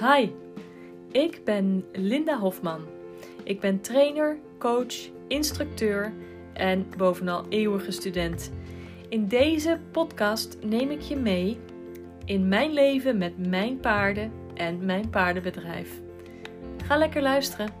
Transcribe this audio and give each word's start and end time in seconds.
Hi, 0.00 0.30
ik 1.12 1.44
ben 1.44 1.84
Linda 1.92 2.38
Hofman. 2.38 2.86
Ik 3.44 3.60
ben 3.60 3.80
trainer, 3.80 4.38
coach, 4.58 4.94
instructeur 5.28 6.12
en 6.52 6.86
bovenal 6.96 7.46
eeuwige 7.48 7.90
student. 7.90 8.52
In 9.08 9.28
deze 9.28 9.80
podcast 9.92 10.56
neem 10.60 10.90
ik 10.90 11.00
je 11.00 11.16
mee 11.16 11.58
in 12.24 12.48
mijn 12.48 12.72
leven 12.72 13.18
met 13.18 13.46
mijn 13.48 13.80
paarden 13.80 14.32
en 14.54 14.84
mijn 14.84 15.10
paardenbedrijf. 15.10 16.00
Ga 16.84 16.96
lekker 16.96 17.22
luisteren. 17.22 17.72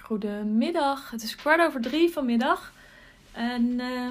Goedemiddag, 0.00 1.10
het 1.10 1.22
is 1.22 1.36
kwart 1.36 1.60
over 1.60 1.80
drie 1.80 2.10
vanmiddag. 2.10 2.72
En 3.32 3.62
uh, 3.62 4.08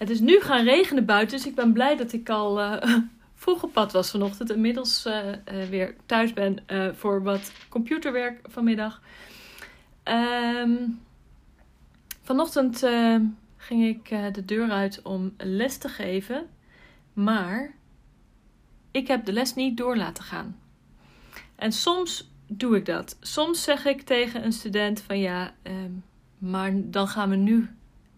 het 0.00 0.10
is 0.10 0.20
nu 0.20 0.40
gaan 0.40 0.64
regenen 0.64 1.04
buiten, 1.04 1.36
dus 1.36 1.46
ik 1.46 1.54
ben 1.54 1.72
blij 1.72 1.96
dat 1.96 2.12
ik 2.12 2.28
al 2.28 2.60
uh, 2.60 2.82
vroeg 3.34 3.62
op 3.62 3.72
pad 3.72 3.92
was 3.92 4.10
vanochtend. 4.10 4.50
Inmiddels 4.50 5.06
uh, 5.06 5.18
weer 5.70 5.94
thuis 6.06 6.32
ben 6.32 6.64
voor 6.96 7.22
wat 7.22 7.52
computerwerk 7.68 8.40
vanmiddag. 8.42 9.02
Um, 10.04 11.00
vanochtend 12.22 12.86
ging 13.56 13.84
ik 13.84 14.08
de 14.34 14.44
deur 14.44 14.70
uit 14.70 15.02
om 15.02 15.34
les 15.36 15.78
te 15.78 15.88
geven, 15.88 16.46
maar 17.12 17.74
ik 18.90 19.08
heb 19.08 19.24
de 19.24 19.32
les 19.32 19.54
niet 19.54 19.76
door 19.76 19.96
laten 19.96 20.24
gaan. 20.24 20.58
En 21.56 21.72
soms 21.72 22.30
doe 22.46 22.76
ik 22.76 22.86
dat. 22.86 23.16
Soms 23.20 23.62
zeg 23.62 23.84
ik 23.84 24.02
tegen 24.02 24.44
een 24.44 24.52
student 24.52 25.00
van 25.00 25.18
ja, 25.18 25.54
um, 25.62 26.04
maar 26.38 26.72
dan 26.74 27.08
gaan 27.08 27.30
we 27.30 27.36
nu 27.36 27.68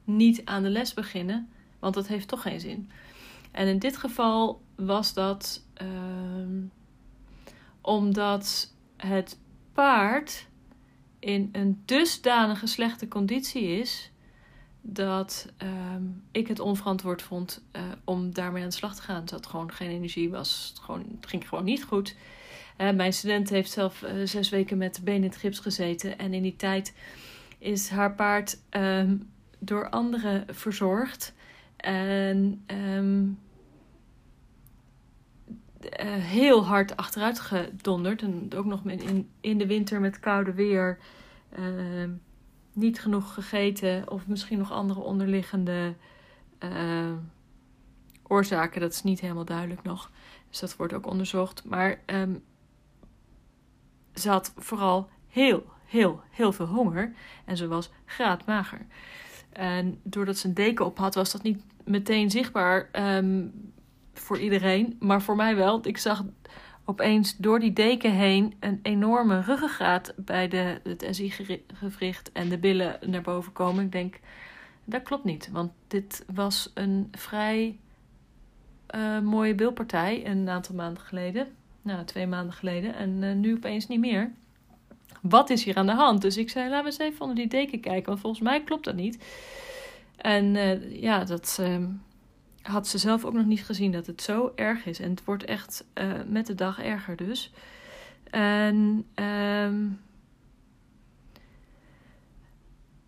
niet 0.04 0.44
aan 0.44 0.62
de 0.62 0.70
les 0.70 0.94
beginnen, 0.94 1.48
want 1.82 1.94
dat 1.94 2.06
heeft 2.06 2.28
toch 2.28 2.42
geen 2.42 2.60
zin. 2.60 2.90
En 3.50 3.66
in 3.66 3.78
dit 3.78 3.96
geval 3.96 4.62
was 4.76 5.14
dat 5.14 5.64
uh, 5.82 5.88
omdat 7.80 8.72
het 8.96 9.38
paard 9.72 10.46
in 11.18 11.48
een 11.52 11.82
dusdanige 11.84 12.66
slechte 12.66 13.08
conditie 13.08 13.62
is 13.62 14.10
dat 14.80 15.48
uh, 15.62 15.68
ik 16.30 16.48
het 16.48 16.60
onverantwoord 16.60 17.22
vond 17.22 17.62
uh, 17.72 17.82
om 18.04 18.34
daarmee 18.34 18.62
aan 18.62 18.68
de 18.68 18.74
slag 18.74 18.94
te 18.94 19.02
gaan. 19.02 19.20
Het 19.20 19.30
had 19.30 19.46
gewoon 19.46 19.72
geen 19.72 19.90
energie, 19.90 20.30
was 20.30 20.74
gewoon, 20.80 21.04
het 21.20 21.28
ging 21.28 21.48
gewoon 21.48 21.64
niet 21.64 21.84
goed. 21.84 22.16
Mijn 22.76 23.12
student 23.12 23.50
heeft 23.50 23.70
zelf 23.70 24.02
eh, 24.02 24.14
zes 24.24 24.48
weken 24.48 24.78
met 24.78 25.00
benen 25.04 25.22
in 25.22 25.28
het 25.28 25.38
gips 25.38 25.58
gezeten 25.58 26.18
en 26.18 26.34
in 26.34 26.42
die 26.42 26.56
tijd 26.56 26.94
is 27.58 27.88
haar 27.88 28.14
paard 28.14 28.58
ehm, 28.68 29.16
door 29.58 29.88
anderen 29.88 30.44
verzorgd. 30.54 31.34
En 31.82 32.64
um, 32.66 33.38
uh, 35.82 36.14
heel 36.14 36.66
hard 36.66 36.96
achteruit 36.96 37.40
gedonderd. 37.40 38.22
En 38.22 38.48
ook 38.56 38.64
nog 38.64 38.84
in, 38.84 39.30
in 39.40 39.58
de 39.58 39.66
winter 39.66 40.00
met 40.00 40.20
koude 40.20 40.52
weer. 40.52 40.98
Uh, 41.58 42.08
niet 42.72 43.00
genoeg 43.00 43.34
gegeten. 43.34 44.10
Of 44.10 44.26
misschien 44.26 44.58
nog 44.58 44.72
andere 44.72 45.00
onderliggende 45.00 45.94
uh, 46.64 47.12
oorzaken. 48.22 48.80
Dat 48.80 48.92
is 48.92 49.02
niet 49.02 49.20
helemaal 49.20 49.44
duidelijk 49.44 49.82
nog. 49.82 50.10
Dus 50.48 50.58
dat 50.58 50.76
wordt 50.76 50.92
ook 50.92 51.06
onderzocht. 51.06 51.64
Maar 51.64 52.00
ze 54.14 54.28
had 54.28 54.52
vooral 54.56 55.08
heel, 55.28 55.64
heel, 55.86 56.20
heel 56.30 56.52
veel 56.52 56.66
honger. 56.66 57.14
En 57.44 57.56
ze 57.56 57.68
was 57.68 57.90
graadmager. 58.04 58.86
En 59.52 59.98
doordat 60.02 60.36
ze 60.36 60.48
een 60.48 60.54
deken 60.54 60.84
op 60.84 60.98
had, 60.98 61.14
was 61.14 61.32
dat 61.32 61.42
niet 61.42 61.62
meteen 61.84 62.30
zichtbaar 62.30 62.88
um, 63.16 63.52
voor 64.14 64.38
iedereen. 64.38 64.96
Maar 65.00 65.22
voor 65.22 65.36
mij 65.36 65.56
wel. 65.56 65.86
Ik 65.86 65.98
zag 65.98 66.24
opeens 66.84 67.36
door 67.36 67.60
die 67.60 67.72
deken 67.72 68.12
heen 68.12 68.54
een 68.60 68.80
enorme 68.82 69.40
ruggengraat 69.40 70.14
bij 70.16 70.48
de, 70.48 70.80
het 70.82 71.06
SI-gewricht 71.10 72.32
en 72.32 72.48
de 72.48 72.58
billen 72.58 72.98
naar 73.06 73.22
boven 73.22 73.52
komen. 73.52 73.84
Ik 73.84 73.92
denk, 73.92 74.20
dat 74.84 75.02
klopt 75.02 75.24
niet. 75.24 75.50
Want 75.52 75.72
dit 75.88 76.24
was 76.34 76.70
een 76.74 77.08
vrij 77.10 77.78
uh, 78.94 79.20
mooie 79.20 79.54
bilpartij 79.54 80.26
een 80.26 80.48
aantal 80.48 80.74
maanden 80.74 81.02
geleden. 81.02 81.46
Nou, 81.82 82.04
twee 82.04 82.26
maanden 82.26 82.54
geleden. 82.54 82.94
En 82.94 83.22
uh, 83.22 83.34
nu 83.34 83.54
opeens 83.54 83.86
niet 83.88 84.00
meer 84.00 84.32
wat 85.22 85.50
is 85.50 85.64
hier 85.64 85.76
aan 85.76 85.86
de 85.86 85.94
hand? 85.94 86.22
Dus 86.22 86.36
ik 86.36 86.50
zei, 86.50 86.68
laten 86.68 86.84
we 86.84 86.90
eens 86.90 86.98
even 86.98 87.20
onder 87.20 87.36
die 87.36 87.46
deken 87.46 87.80
kijken, 87.80 88.06
want 88.06 88.20
volgens 88.20 88.42
mij 88.42 88.62
klopt 88.62 88.84
dat 88.84 88.94
niet. 88.94 89.24
En 90.16 90.54
uh, 90.54 91.00
ja, 91.00 91.24
dat 91.24 91.58
uh, 91.60 91.86
had 92.62 92.88
ze 92.88 92.98
zelf 92.98 93.24
ook 93.24 93.32
nog 93.32 93.46
niet 93.46 93.64
gezien, 93.64 93.92
dat 93.92 94.06
het 94.06 94.22
zo 94.22 94.52
erg 94.54 94.86
is. 94.86 95.00
En 95.00 95.10
het 95.10 95.24
wordt 95.24 95.44
echt 95.44 95.84
uh, 95.94 96.12
met 96.26 96.46
de 96.46 96.54
dag 96.54 96.82
erger 96.82 97.16
dus. 97.16 97.52
En 98.30 99.06
um, 99.14 100.00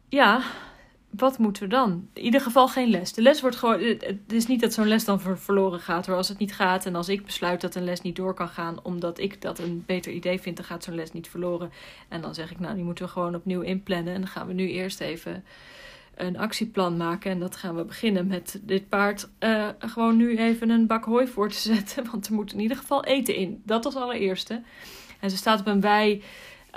ja, 0.09 0.41
wat 1.17 1.39
moeten 1.39 1.63
we 1.63 1.69
dan? 1.69 2.09
In 2.13 2.23
ieder 2.23 2.41
geval 2.41 2.69
geen 2.69 2.89
les. 2.89 3.13
De 3.13 3.23
les 3.23 3.41
wordt 3.41 3.57
gewoon. 3.57 3.81
Het 3.81 4.33
is 4.33 4.47
niet 4.47 4.61
dat 4.61 4.73
zo'n 4.73 4.87
les 4.87 5.05
dan 5.05 5.21
verloren 5.21 5.81
gaat. 5.81 6.07
Maar 6.07 6.17
als 6.17 6.29
het 6.29 6.39
niet 6.39 6.55
gaat 6.55 6.87
en 6.87 6.95
als 6.95 7.09
ik 7.09 7.25
besluit 7.25 7.61
dat 7.61 7.75
een 7.75 7.85
les 7.85 8.01
niet 8.01 8.17
door 8.17 8.35
kan 8.35 8.49
gaan. 8.49 8.79
omdat 8.83 9.19
ik 9.19 9.43
dat 9.43 9.59
een 9.59 9.83
beter 9.87 10.13
idee 10.13 10.41
vind, 10.41 10.57
dan 10.57 10.65
gaat 10.65 10.85
zo'n 10.85 10.95
les 10.95 11.13
niet 11.13 11.29
verloren. 11.29 11.71
En 12.09 12.21
dan 12.21 12.35
zeg 12.35 12.51
ik, 12.51 12.59
nou, 12.59 12.75
die 12.75 12.85
moeten 12.85 13.05
we 13.05 13.11
gewoon 13.11 13.35
opnieuw 13.35 13.61
inplannen. 13.61 14.15
En 14.15 14.21
dan 14.21 14.31
gaan 14.31 14.47
we 14.47 14.53
nu 14.53 14.69
eerst 14.69 15.01
even 15.01 15.45
een 16.15 16.39
actieplan 16.39 16.97
maken. 16.97 17.31
En 17.31 17.39
dat 17.39 17.57
gaan 17.57 17.77
we 17.77 17.85
beginnen 17.85 18.27
met 18.27 18.61
dit 18.63 18.89
paard 18.89 19.29
uh, 19.41 19.69
gewoon 19.79 20.17
nu 20.17 20.39
even 20.39 20.71
een 20.71 20.87
bak 20.87 21.05
hooi 21.05 21.27
voor 21.27 21.49
te 21.49 21.59
zetten. 21.59 22.05
Want 22.11 22.27
er 22.27 22.35
moet 22.35 22.53
in 22.53 22.61
ieder 22.61 22.77
geval 22.77 23.05
eten 23.05 23.35
in. 23.35 23.63
Dat 23.65 23.85
als 23.85 23.97
allereerste. 23.97 24.63
En 25.21 25.31
ze 25.31 25.37
staat 25.37 25.61
op 25.61 25.67
een 25.67 25.81
wei 25.81 26.23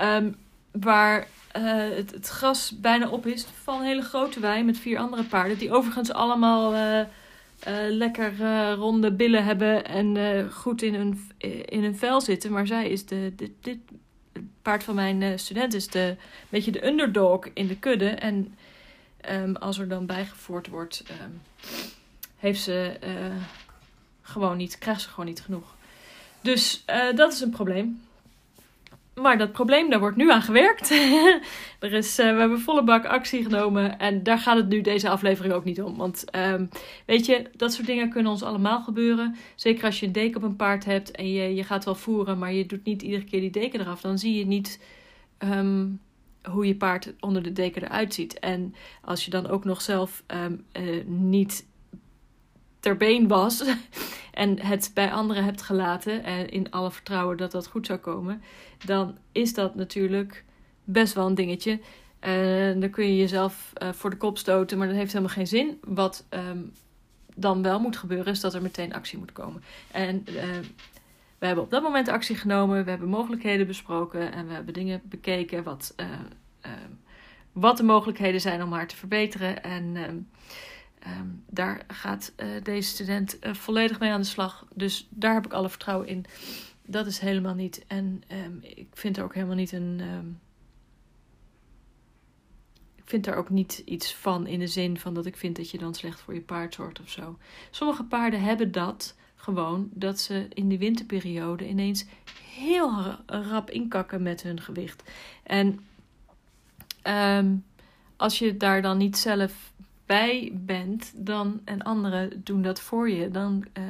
um, 0.01 0.35
waar 0.71 1.27
uh, 1.57 1.95
het, 1.95 2.27
gras 2.27 2.79
bijna 2.79 3.09
op 3.09 3.25
is 3.25 3.45
van 3.63 3.79
een 3.79 3.85
hele 3.85 4.01
grote 4.01 4.39
wei 4.39 4.63
met 4.63 4.77
vier 4.77 4.97
andere 4.97 5.23
paarden. 5.23 5.57
Die 5.57 5.71
overigens 5.71 6.11
allemaal 6.11 6.73
uh, 6.73 6.99
uh, 6.99 7.05
lekker 7.89 8.37
ronde 8.73 9.11
billen 9.11 9.43
hebben 9.43 9.85
en 9.85 10.51
goed 10.51 10.81
in 10.81 10.95
hun, 10.95 11.29
in 11.65 11.83
hun 11.83 11.97
vel 11.97 12.21
zitten. 12.21 12.51
Maar 12.51 12.67
zij 12.67 12.89
is 12.89 13.05
de, 13.05 13.33
dit, 13.35 13.51
dit 13.61 13.77
paard 14.61 14.83
van 14.83 14.95
mijn 14.95 15.39
student 15.39 15.73
is 15.73 15.87
de, 15.87 15.99
een 15.99 16.17
beetje 16.49 16.71
de 16.71 16.87
underdog 16.87 17.47
in 17.53 17.67
de 17.67 17.77
kudde. 17.77 18.09
En 18.09 18.55
um, 19.31 19.55
als 19.55 19.79
er 19.79 19.87
dan 19.87 20.05
bijgevoerd 20.05 20.67
wordt, 20.67 21.03
um, 21.21 21.41
heeft 22.37 22.61
ze 22.61 22.99
gewoon 24.21 24.57
niet, 24.57 24.77
krijgt 24.77 25.01
ze 25.01 25.09
gewoon 25.09 25.25
niet 25.25 25.41
genoeg. 25.41 25.75
Dus 26.41 26.85
dat 27.15 27.33
is 27.33 27.41
een 27.41 27.49
probleem. 27.49 28.01
Maar 29.21 29.37
dat 29.37 29.51
probleem, 29.51 29.89
daar 29.89 29.99
wordt 29.99 30.17
nu 30.17 30.31
aan 30.31 30.41
gewerkt. 30.41 30.91
er 31.79 31.93
is, 31.93 32.19
uh, 32.19 32.31
we 32.33 32.39
hebben 32.39 32.59
volle 32.59 32.83
bak 32.83 33.05
actie 33.05 33.43
genomen. 33.43 33.99
En 33.99 34.23
daar 34.23 34.39
gaat 34.39 34.57
het 34.57 34.67
nu 34.67 34.81
deze 34.81 35.09
aflevering 35.09 35.53
ook 35.53 35.63
niet 35.63 35.81
om. 35.81 35.97
Want 35.97 36.25
um, 36.35 36.69
weet 37.05 37.25
je, 37.25 37.49
dat 37.55 37.73
soort 37.73 37.87
dingen 37.87 38.09
kunnen 38.09 38.31
ons 38.31 38.43
allemaal 38.43 38.81
gebeuren. 38.81 39.35
Zeker 39.55 39.85
als 39.85 39.99
je 39.99 40.05
een 40.05 40.11
deken 40.11 40.37
op 40.37 40.43
een 40.43 40.55
paard 40.55 40.85
hebt 40.85 41.11
en 41.11 41.31
je, 41.31 41.55
je 41.55 41.63
gaat 41.63 41.85
wel 41.85 41.95
voeren, 41.95 42.37
maar 42.37 42.53
je 42.53 42.65
doet 42.65 42.83
niet 42.83 43.01
iedere 43.01 43.23
keer 43.23 43.39
die 43.39 43.51
deken 43.51 43.79
eraf. 43.79 44.01
Dan 44.01 44.17
zie 44.17 44.37
je 44.37 44.45
niet 44.45 44.79
um, 45.39 45.99
hoe 46.43 46.67
je 46.67 46.75
paard 46.75 47.13
onder 47.19 47.43
de 47.43 47.53
deken 47.53 47.83
eruit 47.83 48.13
ziet. 48.13 48.39
En 48.39 48.75
als 49.01 49.25
je 49.25 49.31
dan 49.31 49.47
ook 49.47 49.65
nog 49.65 49.81
zelf 49.81 50.23
um, 50.27 50.65
uh, 50.79 51.05
niet 51.05 51.65
ter 52.87 52.97
been 52.97 53.27
was 53.27 53.63
en 54.43 54.59
het 54.59 54.91
bij 54.93 55.11
anderen 55.11 55.43
hebt 55.43 55.61
gelaten 55.61 56.23
en 56.23 56.49
in 56.49 56.71
alle 56.71 56.91
vertrouwen 56.91 57.37
dat 57.37 57.51
dat 57.51 57.67
goed 57.67 57.85
zou 57.85 57.99
komen, 57.99 58.41
dan 58.85 59.17
is 59.31 59.53
dat 59.53 59.75
natuurlijk 59.75 60.43
best 60.83 61.13
wel 61.13 61.25
een 61.25 61.35
dingetje. 61.35 61.79
En 62.19 62.79
dan 62.79 62.89
kun 62.89 63.05
je 63.07 63.17
jezelf 63.17 63.73
uh, 63.83 63.91
voor 63.91 64.09
de 64.09 64.17
kop 64.17 64.37
stoten, 64.37 64.77
maar 64.77 64.87
dat 64.87 64.95
heeft 64.95 65.11
helemaal 65.11 65.33
geen 65.33 65.47
zin. 65.47 65.79
Wat 65.83 66.25
um, 66.29 66.71
dan 67.35 67.61
wel 67.61 67.79
moet 67.79 67.97
gebeuren, 67.97 68.33
is 68.33 68.39
dat 68.39 68.53
er 68.53 68.61
meteen 68.61 68.93
actie 68.93 69.17
moet 69.17 69.31
komen. 69.31 69.63
En 69.91 70.25
uh, 70.29 70.33
we 71.37 71.45
hebben 71.45 71.63
op 71.63 71.69
dat 71.69 71.83
moment 71.83 72.07
actie 72.07 72.35
genomen, 72.35 72.83
we 72.83 72.89
hebben 72.89 73.09
mogelijkheden 73.09 73.67
besproken 73.67 74.31
en 74.31 74.47
we 74.47 74.53
hebben 74.53 74.73
dingen 74.73 75.01
bekeken 75.03 75.63
wat, 75.63 75.93
uh, 75.97 76.05
wat 77.51 77.77
de 77.77 77.83
mogelijkheden 77.83 78.41
zijn 78.41 78.63
om 78.63 78.73
haar 78.73 78.87
te 78.87 78.95
verbeteren. 78.95 79.63
En 79.63 79.95
Um, 81.07 81.43
daar 81.49 81.83
gaat 81.87 82.33
uh, 82.37 82.47
deze 82.63 82.89
student 82.89 83.37
uh, 83.41 83.53
volledig 83.53 83.99
mee 83.99 84.11
aan 84.11 84.21
de 84.21 84.27
slag. 84.27 84.67
Dus 84.73 85.07
daar 85.09 85.33
heb 85.33 85.45
ik 85.45 85.53
alle 85.53 85.69
vertrouwen 85.69 86.07
in. 86.07 86.25
Dat 86.85 87.05
is 87.05 87.19
helemaal 87.19 87.53
niet. 87.53 87.85
En 87.87 88.23
um, 88.45 88.59
ik 88.61 88.87
vind 88.93 89.17
er 89.17 89.23
ook 89.23 89.33
helemaal 89.33 89.55
niet 89.55 89.71
een. 89.71 90.01
Um, 90.13 90.39
ik 92.95 93.13
vind 93.13 93.25
daar 93.25 93.35
ook 93.35 93.49
niet 93.49 93.81
iets 93.85 94.15
van 94.15 94.47
in 94.47 94.59
de 94.59 94.67
zin 94.67 94.99
van 94.99 95.13
dat 95.13 95.25
ik 95.25 95.37
vind 95.37 95.55
dat 95.55 95.69
je 95.71 95.77
dan 95.77 95.93
slecht 95.93 96.19
voor 96.19 96.33
je 96.33 96.41
paard 96.41 96.73
zorgt 96.73 96.99
of 96.99 97.09
zo. 97.09 97.37
Sommige 97.71 98.03
paarden 98.03 98.41
hebben 98.41 98.71
dat 98.71 99.15
gewoon 99.35 99.89
dat 99.93 100.19
ze 100.19 100.47
in 100.53 100.69
de 100.69 100.77
winterperiode 100.77 101.67
ineens 101.67 102.05
heel 102.43 102.91
rap 103.25 103.69
inkakken 103.69 104.21
met 104.21 104.43
hun 104.43 104.61
gewicht. 104.61 105.03
En 105.43 105.85
als 108.15 108.39
je 108.39 108.57
daar 108.57 108.81
dan 108.81 108.97
niet 108.97 109.17
zelf 109.17 109.71
bij 110.07 110.51
bent 110.53 111.11
dan, 111.15 111.61
en 111.63 111.81
anderen 111.81 112.43
doen 112.43 112.61
dat 112.61 112.81
voor 112.81 113.09
je, 113.09 113.31
dan 113.31 113.65
uh, 113.77 113.83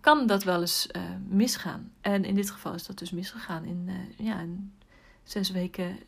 kan 0.00 0.26
dat 0.26 0.44
wel 0.44 0.60
eens 0.60 0.88
uh, 0.96 1.02
misgaan. 1.28 1.92
En 2.00 2.24
in 2.24 2.34
dit 2.34 2.50
geval 2.50 2.74
is 2.74 2.86
dat 2.86 2.98
dus 2.98 3.10
misgegaan. 3.10 3.64
In, 3.64 3.90
ja, 4.16 4.40
in 4.40 4.72
zes 5.22 5.50
weken 5.50 5.98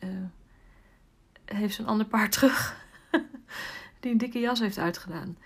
heeft 1.45 1.75
ze 1.75 1.81
een 1.81 1.87
ander 1.87 2.05
paard 2.05 2.31
terug 2.37 2.85
die 3.99 4.11
een 4.11 4.17
dikke 4.17 4.39
jas 4.39 4.59
heeft 4.59 4.77
uitgedaan. 4.77 5.37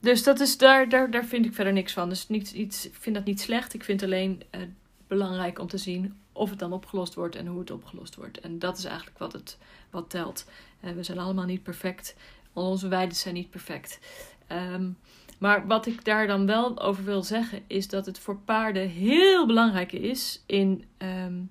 Dus 0.00 0.22
dat 0.22 0.40
is, 0.40 0.58
daar, 0.58 0.88
daar, 0.88 1.10
daar 1.10 1.24
vind 1.24 1.44
ik 1.44 1.54
verder 1.54 1.72
niks 1.72 1.92
van. 1.92 2.08
Dus 2.08 2.28
niet, 2.28 2.52
iets, 2.52 2.86
ik 2.86 2.94
vind 2.94 3.14
dat 3.14 3.24
niet 3.24 3.40
slecht. 3.40 3.74
Ik 3.74 3.84
vind 3.84 4.02
alleen 4.02 4.42
uh, 4.50 4.62
belangrijk 5.06 5.58
om 5.58 5.66
te 5.66 5.78
zien 5.78 6.21
of 6.32 6.50
het 6.50 6.58
dan 6.58 6.72
opgelost 6.72 7.14
wordt 7.14 7.36
en 7.36 7.46
hoe 7.46 7.60
het 7.60 7.70
opgelost 7.70 8.14
wordt. 8.14 8.40
En 8.40 8.58
dat 8.58 8.78
is 8.78 8.84
eigenlijk 8.84 9.18
wat, 9.18 9.32
het, 9.32 9.58
wat 9.90 10.10
telt. 10.10 10.46
Uh, 10.84 10.92
we 10.92 11.02
zijn 11.02 11.18
allemaal 11.18 11.44
niet 11.44 11.62
perfect. 11.62 12.16
Al 12.52 12.70
onze 12.70 12.88
weiden 12.88 13.16
zijn 13.16 13.34
niet 13.34 13.50
perfect. 13.50 13.98
Um, 14.52 14.96
maar 15.38 15.66
wat 15.66 15.86
ik 15.86 16.04
daar 16.04 16.26
dan 16.26 16.46
wel 16.46 16.80
over 16.80 17.04
wil 17.04 17.22
zeggen, 17.22 17.62
is 17.66 17.88
dat 17.88 18.06
het 18.06 18.18
voor 18.18 18.36
paarden 18.36 18.88
heel 18.88 19.46
belangrijk 19.46 19.92
is 19.92 20.42
in 20.46 20.84
um, 20.98 21.50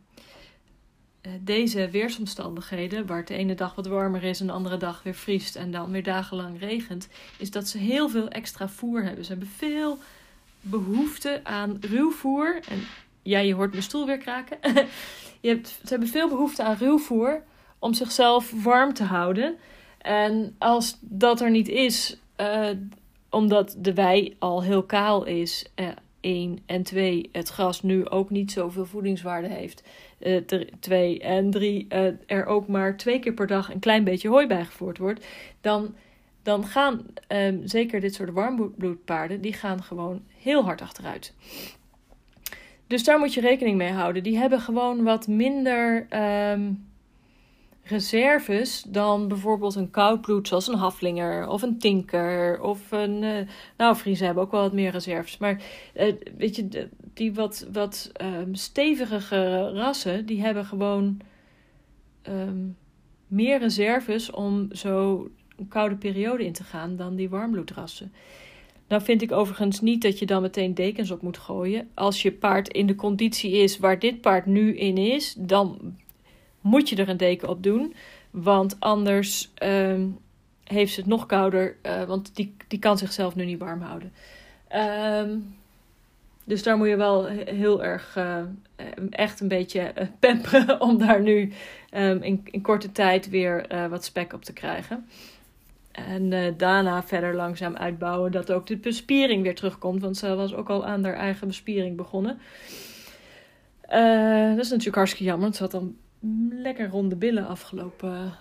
uh, 1.22 1.32
deze 1.42 1.90
weersomstandigheden, 1.90 3.06
waar 3.06 3.18
het 3.18 3.28
de 3.28 3.34
ene 3.34 3.56
dag 3.56 3.76
wat 3.76 3.88
warmer 3.88 4.24
is 4.24 4.40
en 4.40 4.48
de 4.48 4.54
andere 4.54 4.78
dag 4.78 5.04
weer 5.04 5.14
vriest 5.14 5.56
en 5.56 5.72
dan 5.72 5.92
weer 5.92 6.04
dagenlang 6.04 6.60
regent, 6.60 7.08
is 7.38 7.52
dat 7.52 7.68
ze 7.68 7.78
heel 7.78 8.10
veel 8.10 8.28
extra 8.28 8.70
voer 8.70 9.04
hebben. 9.04 9.26
Ze 9.26 9.32
hebben 9.32 9.50
veel 9.50 9.98
behoefte 10.62 11.40
aan 11.44 11.78
ruw 11.82 12.12
voer. 12.12 12.60
En 12.70 12.80
ja, 13.22 13.40
je 13.40 13.54
hoort 13.54 13.72
mijn 13.72 13.84
stoel 13.84 14.06
weer 14.06 14.18
kraken. 14.18 14.58
je 15.42 15.50
hebt, 15.50 15.68
ze 15.68 15.90
hebben 15.90 16.08
veel 16.08 16.30
behoefte 16.30 16.64
aan 16.64 16.76
ruw 16.76 16.98
voer 16.98 17.44
om 17.80 17.94
zichzelf 17.94 18.64
warm 18.64 18.94
te 18.94 19.04
houden. 19.04 19.58
En 19.98 20.56
als 20.58 20.98
dat 21.02 21.42
er 21.42 21.50
niet 21.50 21.68
is, 21.68 22.18
uh, 22.38 22.70
omdat 23.30 23.76
de 23.78 23.94
wei 23.94 24.36
al 24.40 24.64
heel 24.64 24.84
kaal 24.84 25.26
is, 25.26 25.66
uh, 25.76 25.88
één. 26.20 26.60
En 26.66 26.84
twee, 26.84 27.30
het 27.32 27.50
gras 27.50 27.82
nu 27.82 28.10
ook 28.10 28.30
niet 28.30 28.52
zoveel 28.52 28.86
voedingswaarde 28.86 29.48
heeft. 29.48 29.84
Uh, 30.20 30.42
twee 30.80 31.20
en 31.20 31.52
drie, 31.52 31.88
er 32.26 32.46
ook 32.46 32.68
maar 32.68 32.98
twee 32.98 33.20
keer 33.20 33.34
per 33.34 33.48
dag 33.48 33.74
een 33.74 33.80
klein 33.80 34.04
beetje 34.04 34.30
hooi 34.30 34.48
bijgevoerd 34.48 34.98
wordt. 34.98 35.26
Dan, 35.62 35.96
dan 36.44 36.66
gaan 36.66 37.06
um, 37.28 37.62
zeker 37.68 38.00
dit 38.00 38.14
soort 38.14 38.32
warmbloedpaarden, 38.32 39.42
die 39.42 39.54
gaan 39.54 39.84
gewoon 39.84 40.22
heel 40.38 40.64
hard 40.64 40.82
achteruit. 40.82 41.34
Dus 42.92 43.04
daar 43.04 43.20
moet 43.20 43.34
je 43.34 43.42
rekening 43.42 43.78
mee 43.78 43.92
houden. 43.92 44.24
Die 44.24 44.38
hebben 44.38 44.60
gewoon 44.60 45.04
wat 45.04 45.28
minder 45.28 46.08
um, 46.52 46.90
reserves 47.84 48.84
dan 48.88 49.28
bijvoorbeeld 49.28 49.76
een 49.76 49.92
koudbloed 49.92 50.48
zoals 50.48 50.68
een 50.68 50.78
haflinger 50.78 51.48
of 51.48 51.62
een 51.62 51.80
tinker 51.80 52.62
of 52.62 52.92
een... 52.92 53.24
Uh, 53.24 53.38
nou, 53.78 53.96
Friese 53.96 54.26
hebben 54.26 54.44
ook 54.44 54.52
wel 54.52 54.62
wat 54.62 54.74
meer 54.74 54.92
reserves. 54.92 55.38
Maar 55.38 55.62
uh, 55.96 56.14
weet 56.38 56.56
je, 56.56 56.90
die 57.14 57.34
wat, 57.34 57.68
wat 57.72 58.12
um, 58.22 58.56
stevigere 58.56 59.72
rassen, 59.72 60.26
die 60.26 60.42
hebben 60.42 60.66
gewoon 60.66 61.20
um, 62.28 62.78
meer 63.28 63.60
reserves 63.60 64.32
om 64.32 64.68
zo 64.72 65.28
een 65.58 65.68
koude 65.68 65.96
periode 65.96 66.46
in 66.46 66.54
te 66.54 66.64
gaan 66.64 66.96
dan 66.96 67.16
die 67.16 67.30
warmbloedrassen. 67.30 68.14
Nou 68.92 69.04
vind 69.04 69.22
ik 69.22 69.32
overigens 69.32 69.82
niet 69.82 70.02
dat 70.02 70.20
je 70.20 70.26
dan 70.26 70.42
meteen 70.42 70.74
dekens 70.74 71.12
op 71.12 71.22
moet 71.22 71.38
gooien. 71.38 71.90
Als 71.94 72.22
je 72.22 72.32
paard 72.32 72.68
in 72.68 72.88
de 72.88 72.96
conditie 72.96 73.52
is 73.52 73.78
waar 73.78 74.00
dit 74.00 74.22
paard 74.22 74.46
nu 74.46 74.78
in 74.78 74.98
is, 74.98 75.34
dan 75.38 75.98
moet 76.62 76.90
je 76.90 76.96
er 76.96 77.10
een 77.10 77.18
deken 77.18 77.50
op 77.50 77.64
doen. 77.64 77.94
Want 78.32 78.76
anders 78.80 79.52
um, 79.64 80.18
heeft 80.64 80.94
ze 80.94 81.00
het 81.00 81.10
nog 81.10 81.26
kouder. 81.26 81.76
Uh, 81.84 82.04
want 82.04 82.36
die, 82.36 82.56
die 82.68 82.80
kan 82.80 82.98
zichzelf 82.98 83.36
nu 83.36 83.46
niet 83.46 83.60
warm 83.60 83.82
houden. 83.82 84.14
Um, 84.76 85.56
dus 86.44 86.64
daar 86.64 86.78
moet 86.78 86.88
je 86.88 86.96
wel 86.96 87.26
heel 87.46 87.84
erg 87.84 88.16
uh, 88.18 88.38
echt 89.10 89.40
een 89.40 89.48
beetje 89.48 89.92
uh, 89.98 90.08
pamperen 90.20 90.82
om 90.82 90.98
daar 90.98 91.22
nu 91.22 91.54
um, 91.94 92.24
in, 92.24 92.42
in 92.46 92.62
korte 92.62 92.92
tijd 92.92 93.30
weer 93.30 93.88
wat 93.90 94.06
spek 94.06 94.34
op 94.34 94.44
te 94.44 94.54
krijgen. 94.54 95.06
En 95.92 96.54
daarna 96.58 97.04
verder 97.04 97.36
langzaam 97.36 97.76
uitbouwen 97.76 98.32
dat 98.32 98.52
ook 98.52 98.68
de 98.68 98.78
bespiering 98.78 99.44
weer 99.44 99.56
terugkomt. 99.56 100.02
Want 100.02 100.18
ze 100.18 100.36
was 100.36 100.54
ook 100.54 100.70
al 100.70 100.86
aan 100.86 101.04
haar 101.04 101.14
eigen 101.14 101.48
bespiering 101.48 101.98
begonnen. 101.98 102.40
dat 104.56 104.60
is 104.60 104.70
natuurlijk 104.70 104.96
hartstikke 104.96 105.24
jammer. 105.26 105.44
Want 105.44 105.56
ze 105.56 105.64
had 105.64 105.72
dan 105.72 105.96
lekker 106.50 106.90
ronde 106.90 107.16
billen 107.16 107.48
afgelopen 107.48 108.34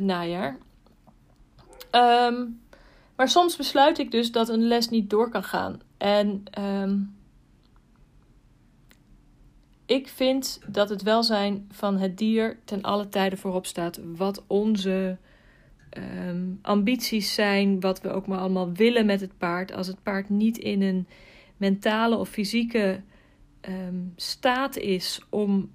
najaar. 0.00 0.56
Um, 1.90 2.60
maar 3.16 3.28
soms 3.28 3.56
besluit 3.56 3.98
ik 3.98 4.10
dus 4.10 4.32
dat 4.32 4.48
een 4.48 4.66
les 4.66 4.88
niet 4.88 5.10
door 5.10 5.30
kan 5.30 5.44
gaan. 5.44 5.80
En 5.96 6.42
um, 6.60 7.16
ik 9.86 10.08
vind 10.08 10.60
dat 10.66 10.88
het 10.88 11.02
welzijn 11.02 11.68
van 11.70 11.98
het 11.98 12.18
dier 12.18 12.58
ten 12.64 12.82
alle 12.82 13.08
tijde 13.08 13.36
voorop 13.36 13.66
staat. 13.66 14.00
Wat 14.16 14.44
onze 14.46 15.16
um, 15.98 16.58
ambities 16.62 17.34
zijn, 17.34 17.80
wat 17.80 18.00
we 18.00 18.10
ook 18.10 18.26
maar 18.26 18.38
allemaal 18.38 18.72
willen 18.72 19.06
met 19.06 19.20
het 19.20 19.38
paard. 19.38 19.72
Als 19.72 19.86
het 19.86 20.02
paard 20.02 20.28
niet 20.28 20.58
in 20.58 20.82
een 20.82 21.06
mentale 21.56 22.16
of 22.16 22.28
fysieke 22.28 23.00
staat 24.16 24.76
is 24.76 25.20
om 25.30 25.70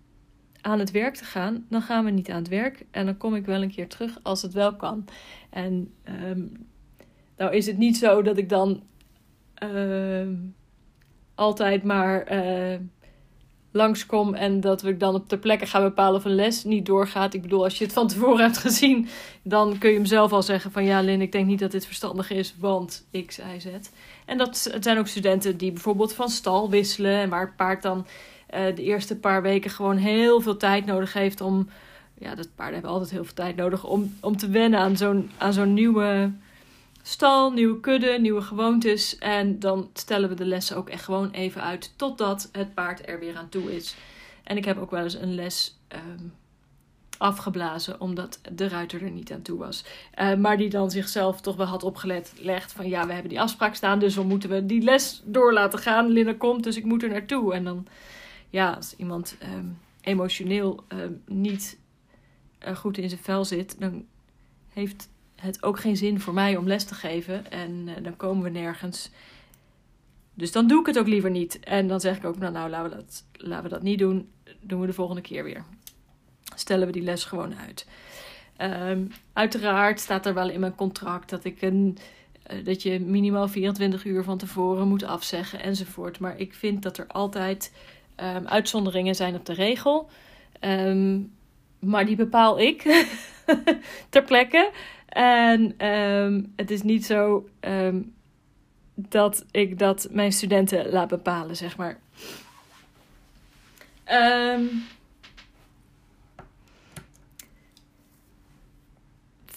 aan 0.61 0.79
het 0.79 0.91
werk 0.91 1.15
te 1.15 1.23
gaan, 1.23 1.65
dan 1.69 1.81
gaan 1.81 2.05
we 2.05 2.11
niet 2.11 2.29
aan 2.29 2.37
het 2.37 2.47
werk. 2.47 2.85
En 2.91 3.05
dan 3.05 3.17
kom 3.17 3.35
ik 3.35 3.45
wel 3.45 3.61
een 3.61 3.71
keer 3.71 3.87
terug 3.87 4.19
als 4.23 4.41
het 4.41 4.53
wel 4.53 4.75
kan. 4.75 5.05
En 5.49 5.93
um, 6.23 6.51
nou 7.37 7.55
is 7.55 7.65
het 7.65 7.77
niet 7.77 7.97
zo 7.97 8.21
dat 8.21 8.37
ik 8.37 8.49
dan 8.49 8.83
altijd 11.35 11.83
maar 11.83 12.33
uh, 12.33 12.79
langskom 13.77 14.33
en 14.33 14.61
dat 14.61 14.81
we 14.81 14.97
dan 14.97 15.15
op 15.15 15.27
ter 15.27 15.37
plekke 15.37 15.65
gaan 15.65 15.83
bepalen 15.83 16.15
of 16.19 16.25
een 16.25 16.35
les 16.35 16.63
niet 16.63 16.85
doorgaat. 16.85 17.33
Ik 17.33 17.41
bedoel, 17.41 17.63
als 17.63 17.77
je 17.77 17.83
het 17.83 17.93
van 17.93 18.07
tevoren 18.07 18.43
hebt 18.43 18.57
gezien, 18.57 19.07
dan 19.41 19.77
kun 19.77 19.89
je 19.89 19.95
hem 19.95 20.05
zelf 20.05 20.31
al 20.31 20.43
zeggen 20.43 20.71
van 20.71 20.85
ja, 20.85 21.01
Lin, 21.01 21.21
ik 21.21 21.31
denk 21.31 21.45
niet 21.45 21.59
dat 21.59 21.71
dit 21.71 21.85
verstandig 21.85 22.31
is, 22.31 22.55
want 22.59 23.05
X, 23.25 23.37
Y, 23.37 23.59
Z. 23.59 23.65
En 24.25 24.37
dat 24.37 24.69
het 24.71 24.83
zijn 24.83 24.97
ook 24.97 25.07
studenten 25.07 25.57
die 25.57 25.71
bijvoorbeeld 25.71 26.13
van 26.13 26.29
stal 26.29 26.69
wisselen 26.69 27.19
en 27.19 27.29
waar 27.29 27.45
het 27.45 27.55
paard 27.55 27.81
dan 27.81 28.05
uh, 28.53 28.75
de 28.75 28.83
eerste 28.83 29.17
paar 29.17 29.41
weken 29.41 29.71
gewoon 29.71 29.97
heel 29.97 30.41
veel 30.41 30.57
tijd 30.57 30.85
nodig 30.85 31.13
heeft 31.13 31.41
om. 31.41 31.69
Ja, 32.19 32.35
dat 32.35 32.49
paarden 32.55 32.73
hebben 32.73 32.91
altijd 32.91 33.11
heel 33.11 33.23
veel 33.23 33.33
tijd 33.33 33.55
nodig 33.55 33.83
om, 33.83 34.13
om 34.21 34.37
te 34.37 34.49
wennen 34.49 34.79
aan 34.79 34.97
zo'n, 34.97 35.31
aan 35.37 35.53
zo'n 35.53 35.73
nieuwe 35.73 36.31
stal, 37.07 37.51
nieuwe 37.51 37.79
kudde, 37.79 38.17
nieuwe 38.19 38.41
gewoontes. 38.41 39.17
En 39.17 39.59
dan 39.59 39.89
stellen 39.93 40.29
we 40.29 40.35
de 40.35 40.45
lessen 40.45 40.77
ook 40.77 40.89
echt 40.89 41.03
gewoon 41.03 41.31
even 41.31 41.61
uit 41.61 41.93
totdat 41.95 42.49
het 42.51 42.73
paard 42.73 43.07
er 43.07 43.19
weer 43.19 43.35
aan 43.35 43.49
toe 43.49 43.75
is. 43.75 43.95
En 44.43 44.57
ik 44.57 44.65
heb 44.65 44.77
ook 44.77 44.91
wel 44.91 45.03
eens 45.03 45.13
een 45.13 45.35
les 45.35 45.79
um, 45.89 46.33
afgeblazen 47.17 48.01
omdat 48.01 48.39
de 48.51 48.67
ruiter 48.67 49.03
er 49.03 49.11
niet 49.11 49.31
aan 49.31 49.41
toe 49.41 49.57
was. 49.57 49.85
Uh, 50.19 50.35
maar 50.35 50.57
die 50.57 50.69
dan 50.69 50.91
zichzelf 50.91 51.41
toch 51.41 51.55
wel 51.55 51.65
had 51.65 51.83
opgelegd 51.83 52.71
van 52.73 52.87
ja, 52.87 53.05
we 53.05 53.13
hebben 53.13 53.29
die 53.29 53.41
afspraak 53.41 53.75
staan, 53.75 53.99
dus 53.99 54.13
dan 54.13 54.27
moeten 54.27 54.49
we 54.49 54.65
die 54.65 54.81
les 54.81 55.21
door 55.25 55.53
laten 55.53 55.79
gaan. 55.79 56.07
Linda 56.07 56.33
komt, 56.33 56.63
dus 56.63 56.77
ik 56.77 56.85
moet 56.85 57.03
er 57.03 57.09
naartoe. 57.09 57.53
En 57.53 57.63
dan 57.63 57.87
ja, 58.49 58.71
als 58.71 58.95
iemand 58.95 59.37
um, 59.53 59.79
emotioneel 60.01 60.83
um, 60.87 61.21
niet 61.25 61.77
uh, 62.67 62.75
goed 62.75 62.97
in 62.97 63.09
zijn 63.09 63.21
vel 63.23 63.45
zit, 63.45 63.75
dan 63.79 64.05
heeft 64.73 65.09
het 65.41 65.63
ook 65.63 65.79
geen 65.79 65.97
zin 65.97 66.19
voor 66.19 66.33
mij 66.33 66.55
om 66.55 66.67
les 66.67 66.83
te 66.83 66.93
geven. 66.95 67.51
En 67.51 67.87
uh, 67.87 67.93
dan 68.01 68.15
komen 68.15 68.43
we 68.43 68.49
nergens. 68.49 69.11
Dus 70.33 70.51
dan 70.51 70.67
doe 70.67 70.79
ik 70.79 70.85
het 70.85 70.99
ook 70.99 71.07
liever 71.07 71.29
niet. 71.29 71.59
En 71.59 71.87
dan 71.87 71.99
zeg 71.99 72.17
ik 72.17 72.25
ook, 72.25 72.37
nou, 72.37 72.51
nou 72.51 72.69
laten, 72.69 72.89
we 72.89 72.95
dat, 72.95 73.23
laten 73.31 73.63
we 73.63 73.69
dat 73.69 73.81
niet 73.81 73.99
doen. 73.99 74.29
Doen 74.61 74.81
we 74.81 74.87
de 74.87 74.93
volgende 74.93 75.21
keer 75.21 75.43
weer. 75.43 75.63
Stellen 76.55 76.87
we 76.87 76.93
die 76.93 77.01
les 77.01 77.23
gewoon 77.23 77.55
uit. 77.55 77.87
Um, 78.61 79.11
uiteraard 79.33 79.99
staat 79.99 80.25
er 80.25 80.33
wel 80.33 80.49
in 80.49 80.59
mijn 80.59 80.75
contract 80.75 81.29
dat 81.29 81.43
ik 81.43 81.61
een 81.61 81.97
uh, 82.51 82.65
dat 82.65 82.81
je 82.81 82.99
minimaal 82.99 83.47
24 83.47 84.05
uur 84.05 84.23
van 84.23 84.37
tevoren 84.37 84.87
moet 84.87 85.03
afzeggen 85.03 85.61
enzovoort. 85.61 86.19
Maar 86.19 86.39
ik 86.39 86.53
vind 86.53 86.83
dat 86.83 86.97
er 86.97 87.07
altijd 87.07 87.71
Um, 88.23 88.47
uitzonderingen 88.47 89.15
zijn 89.15 89.35
op 89.35 89.45
de 89.45 89.53
regel. 89.53 90.09
Um, 90.61 91.31
maar 91.79 92.05
die 92.05 92.15
bepaal 92.15 92.59
ik 92.59 92.83
ter 94.09 94.23
plekke. 94.23 94.71
En 95.07 95.87
um, 95.87 96.53
het 96.55 96.71
is 96.71 96.81
niet 96.81 97.05
zo 97.05 97.49
dat 98.95 99.45
ik 99.51 99.79
dat 99.79 100.07
mijn 100.11 100.31
studenten 100.31 100.89
laat 100.89 101.07
bepalen, 101.07 101.55
zeg 101.55 101.77
maar. 101.77 101.99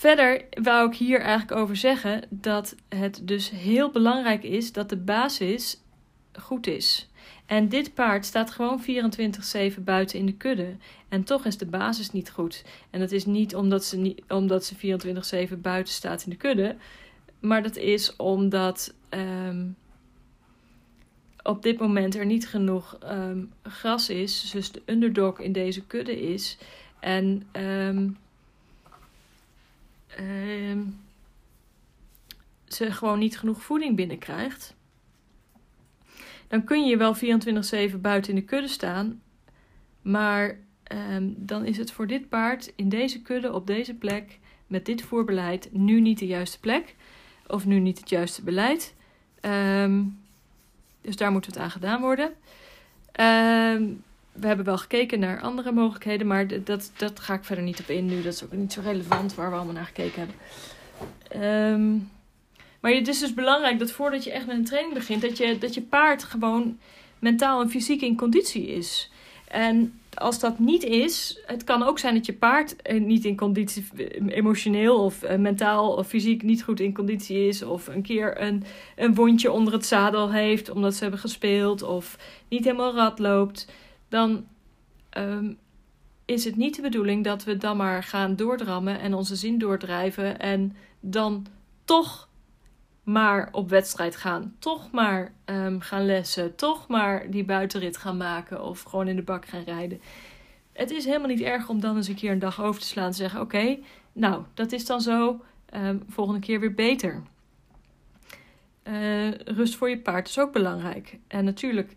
verder 0.00 0.44
wou 0.62 0.88
ik 0.88 0.96
hier 0.96 1.20
eigenlijk 1.20 1.60
over 1.60 1.76
zeggen 1.76 2.22
dat 2.28 2.74
het 2.88 3.20
dus 3.22 3.50
heel 3.50 3.90
belangrijk 3.90 4.42
is 4.42 4.72
dat 4.72 4.88
de 4.88 4.96
basis 4.96 5.82
goed 6.32 6.66
is. 6.66 7.09
En 7.50 7.68
dit 7.68 7.94
paard 7.94 8.24
staat 8.24 8.50
gewoon 8.50 8.82
24-7 9.76 9.80
buiten 9.80 10.18
in 10.18 10.26
de 10.26 10.32
kudde. 10.32 10.76
En 11.08 11.24
toch 11.24 11.44
is 11.44 11.58
de 11.58 11.66
basis 11.66 12.10
niet 12.10 12.30
goed. 12.30 12.64
En 12.90 13.00
dat 13.00 13.12
is 13.12 13.24
niet 13.24 13.54
omdat 13.54 13.84
ze, 13.84 13.96
niet, 13.96 14.22
omdat 14.28 14.64
ze 14.64 15.48
24-7 15.54 15.58
buiten 15.58 15.94
staat 15.94 16.22
in 16.22 16.30
de 16.30 16.36
kudde. 16.36 16.76
Maar 17.40 17.62
dat 17.62 17.76
is 17.76 18.16
omdat 18.16 18.94
um, 19.10 19.76
op 21.42 21.62
dit 21.62 21.78
moment 21.78 22.14
er 22.14 22.26
niet 22.26 22.48
genoeg 22.48 22.98
um, 23.04 23.52
gras 23.62 24.08
is. 24.08 24.50
Dus 24.50 24.72
de 24.72 24.82
underdog 24.86 25.40
in 25.40 25.52
deze 25.52 25.82
kudde 25.86 26.20
is. 26.20 26.58
En 27.00 27.46
um, 27.52 28.18
ze 32.68 32.92
gewoon 32.92 33.18
niet 33.18 33.38
genoeg 33.38 33.62
voeding 33.62 33.96
binnenkrijgt. 33.96 34.74
Dan 36.50 36.64
kun 36.64 36.86
je 36.86 36.96
wel 36.96 37.16
24-7 37.16 38.00
buiten 38.00 38.30
in 38.32 38.38
de 38.38 38.44
kudde 38.44 38.68
staan. 38.68 39.22
Maar 40.02 40.58
dan 41.26 41.64
is 41.64 41.76
het 41.76 41.92
voor 41.92 42.06
dit 42.06 42.28
paard 42.28 42.72
in 42.76 42.88
deze 42.88 43.22
kudde 43.22 43.52
op 43.52 43.66
deze 43.66 43.94
plek 43.94 44.38
met 44.66 44.86
dit 44.86 45.02
voorbeleid 45.02 45.68
nu 45.72 46.00
niet 46.00 46.18
de 46.18 46.26
juiste 46.26 46.60
plek 46.60 46.94
of 47.46 47.66
nu 47.66 47.78
niet 47.78 47.98
het 47.98 48.08
juiste 48.08 48.42
beleid. 48.42 48.94
Um, 49.40 50.18
dus 51.00 51.16
daar 51.16 51.32
moet 51.32 51.46
het 51.46 51.58
aan 51.58 51.70
gedaan 51.70 52.00
worden. 52.00 52.26
Um, 52.26 54.02
we 54.32 54.46
hebben 54.46 54.64
wel 54.64 54.78
gekeken 54.78 55.20
naar 55.20 55.40
andere 55.40 55.72
mogelijkheden, 55.72 56.26
maar 56.26 56.64
dat, 56.64 56.92
dat 56.96 57.20
ga 57.20 57.34
ik 57.34 57.44
verder 57.44 57.64
niet 57.64 57.80
op 57.80 57.88
in 57.88 58.06
nu. 58.06 58.22
Dat 58.22 58.32
is 58.32 58.44
ook 58.44 58.52
niet 58.52 58.72
zo 58.72 58.80
relevant 58.80 59.34
waar 59.34 59.50
we 59.50 59.56
allemaal 59.56 59.74
naar 59.74 59.84
gekeken 59.84 60.26
hebben. 60.26 60.36
Um, 61.72 62.10
maar 62.80 62.92
het 62.92 63.08
is 63.08 63.18
dus 63.18 63.34
belangrijk 63.34 63.78
dat 63.78 63.90
voordat 63.90 64.24
je 64.24 64.30
echt 64.30 64.46
met 64.46 64.56
een 64.56 64.64
training 64.64 64.94
begint, 64.94 65.22
dat 65.22 65.36
je, 65.36 65.58
dat 65.58 65.74
je 65.74 65.82
paard 65.82 66.24
gewoon 66.24 66.78
mentaal 67.18 67.60
en 67.60 67.70
fysiek 67.70 68.02
in 68.02 68.16
conditie 68.16 68.66
is. 68.66 69.10
En 69.48 70.00
als 70.14 70.38
dat 70.40 70.58
niet 70.58 70.82
is, 70.82 71.40
het 71.46 71.64
kan 71.64 71.82
ook 71.82 71.98
zijn 71.98 72.14
dat 72.14 72.26
je 72.26 72.32
paard 72.32 72.82
eh, 72.82 73.00
niet 73.00 73.24
in 73.24 73.36
conditie, 73.36 73.84
emotioneel 74.28 75.04
of 75.04 75.22
eh, 75.22 75.38
mentaal 75.38 75.92
of 75.92 76.06
fysiek 76.06 76.42
niet 76.42 76.62
goed 76.62 76.80
in 76.80 76.94
conditie 76.94 77.46
is. 77.48 77.62
Of 77.62 77.86
een 77.86 78.02
keer 78.02 78.40
een, 78.40 78.64
een 78.96 79.14
wondje 79.14 79.52
onder 79.52 79.72
het 79.72 79.86
zadel 79.86 80.30
heeft 80.30 80.70
omdat 80.70 80.94
ze 80.94 81.02
hebben 81.02 81.20
gespeeld. 81.20 81.82
Of 81.82 82.18
niet 82.48 82.64
helemaal 82.64 82.94
rad 82.94 83.18
loopt. 83.18 83.72
Dan 84.08 84.46
um, 85.18 85.58
is 86.24 86.44
het 86.44 86.56
niet 86.56 86.76
de 86.76 86.82
bedoeling 86.82 87.24
dat 87.24 87.44
we 87.44 87.56
dan 87.56 87.76
maar 87.76 88.02
gaan 88.02 88.36
doordrammen 88.36 89.00
en 89.00 89.14
onze 89.14 89.36
zin 89.36 89.58
doordrijven. 89.58 90.38
En 90.38 90.76
dan 91.00 91.46
toch 91.84 92.28
maar 93.12 93.48
op 93.52 93.68
wedstrijd 93.68 94.16
gaan. 94.16 94.54
Toch 94.58 94.90
maar 94.90 95.32
um, 95.44 95.80
gaan 95.80 96.06
lessen. 96.06 96.54
Toch 96.54 96.88
maar 96.88 97.30
die 97.30 97.44
buitenrit 97.44 97.96
gaan 97.96 98.16
maken. 98.16 98.64
Of 98.64 98.82
gewoon 98.82 99.08
in 99.08 99.16
de 99.16 99.22
bak 99.22 99.46
gaan 99.46 99.62
rijden. 99.62 100.00
Het 100.72 100.90
is 100.90 101.04
helemaal 101.04 101.28
niet 101.28 101.40
erg 101.40 101.68
om 101.68 101.80
dan 101.80 101.96
eens 101.96 102.08
een 102.08 102.14
keer 102.14 102.32
een 102.32 102.38
dag 102.38 102.62
over 102.62 102.80
te 102.80 102.86
slaan. 102.86 103.04
En 103.04 103.10
te 103.10 103.16
zeggen: 103.16 103.40
Oké, 103.40 103.78
nou, 104.12 104.42
dat 104.54 104.72
is 104.72 104.86
dan 104.86 105.00
zo. 105.00 105.40
Um, 105.74 106.02
volgende 106.08 106.40
keer 106.40 106.60
weer 106.60 106.74
beter. 106.74 107.22
Uh, 108.84 109.30
rust 109.30 109.76
voor 109.76 109.88
je 109.88 109.98
paard 109.98 110.28
is 110.28 110.38
ook 110.38 110.52
belangrijk. 110.52 111.18
En 111.26 111.44
natuurlijk 111.44 111.96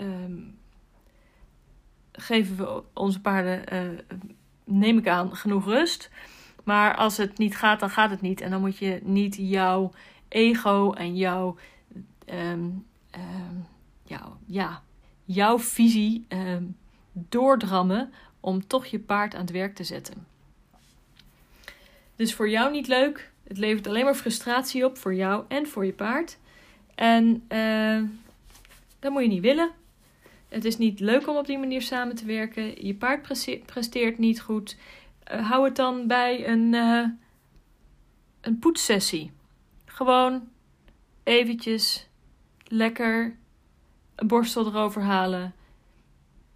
um, 0.00 0.58
geven 2.12 2.56
we 2.56 2.82
onze 2.92 3.20
paarden, 3.20 3.62
uh, 3.72 3.98
neem 4.64 4.98
ik 4.98 5.08
aan, 5.08 5.36
genoeg 5.36 5.64
rust. 5.64 6.10
Maar 6.66 6.96
als 6.96 7.16
het 7.16 7.38
niet 7.38 7.56
gaat, 7.56 7.80
dan 7.80 7.90
gaat 7.90 8.10
het 8.10 8.20
niet. 8.20 8.40
En 8.40 8.50
dan 8.50 8.60
moet 8.60 8.78
je 8.78 9.00
niet 9.02 9.36
jouw 9.38 9.92
ego 10.28 10.92
en 10.92 11.16
jouw, 11.16 11.56
um, 12.32 12.86
jouw, 14.02 14.36
ja, 14.46 14.82
jouw 15.24 15.58
visie 15.58 16.26
um, 16.28 16.76
doordrammen 17.12 18.12
om 18.40 18.66
toch 18.66 18.86
je 18.86 18.98
paard 18.98 19.34
aan 19.34 19.40
het 19.40 19.50
werk 19.50 19.74
te 19.74 19.84
zetten. 19.84 20.26
Dus 22.16 22.34
voor 22.34 22.48
jou 22.48 22.72
niet 22.72 22.86
leuk. 22.86 23.30
Het 23.48 23.58
levert 23.58 23.86
alleen 23.86 24.04
maar 24.04 24.14
frustratie 24.14 24.84
op 24.84 24.98
voor 24.98 25.14
jou 25.14 25.44
en 25.48 25.66
voor 25.66 25.84
je 25.84 25.92
paard. 25.92 26.38
En 26.94 27.44
uh, 27.48 28.02
dat 28.98 29.12
moet 29.12 29.22
je 29.22 29.28
niet 29.28 29.42
willen. 29.42 29.70
Het 30.48 30.64
is 30.64 30.78
niet 30.78 31.00
leuk 31.00 31.28
om 31.28 31.36
op 31.36 31.46
die 31.46 31.58
manier 31.58 31.82
samen 31.82 32.16
te 32.16 32.24
werken. 32.24 32.86
Je 32.86 32.94
paard 32.94 33.46
presteert 33.66 34.18
niet 34.18 34.40
goed. 34.40 34.76
Uh, 35.32 35.50
hou 35.50 35.64
het 35.64 35.76
dan 35.76 36.06
bij 36.06 36.48
een, 36.48 36.72
uh, 36.72 37.08
een 38.40 38.58
poetssessie. 38.58 39.32
Gewoon 39.84 40.48
eventjes 41.22 42.08
lekker 42.64 43.36
een 44.16 44.26
borstel 44.26 44.66
erover 44.66 45.02
halen. 45.02 45.54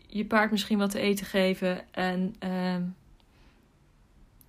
Je 0.06 0.24
paard 0.24 0.50
misschien 0.50 0.78
wat 0.78 0.90
te 0.90 0.98
eten 0.98 1.26
geven 1.26 1.92
en 1.92 2.34
uh, 2.44 2.74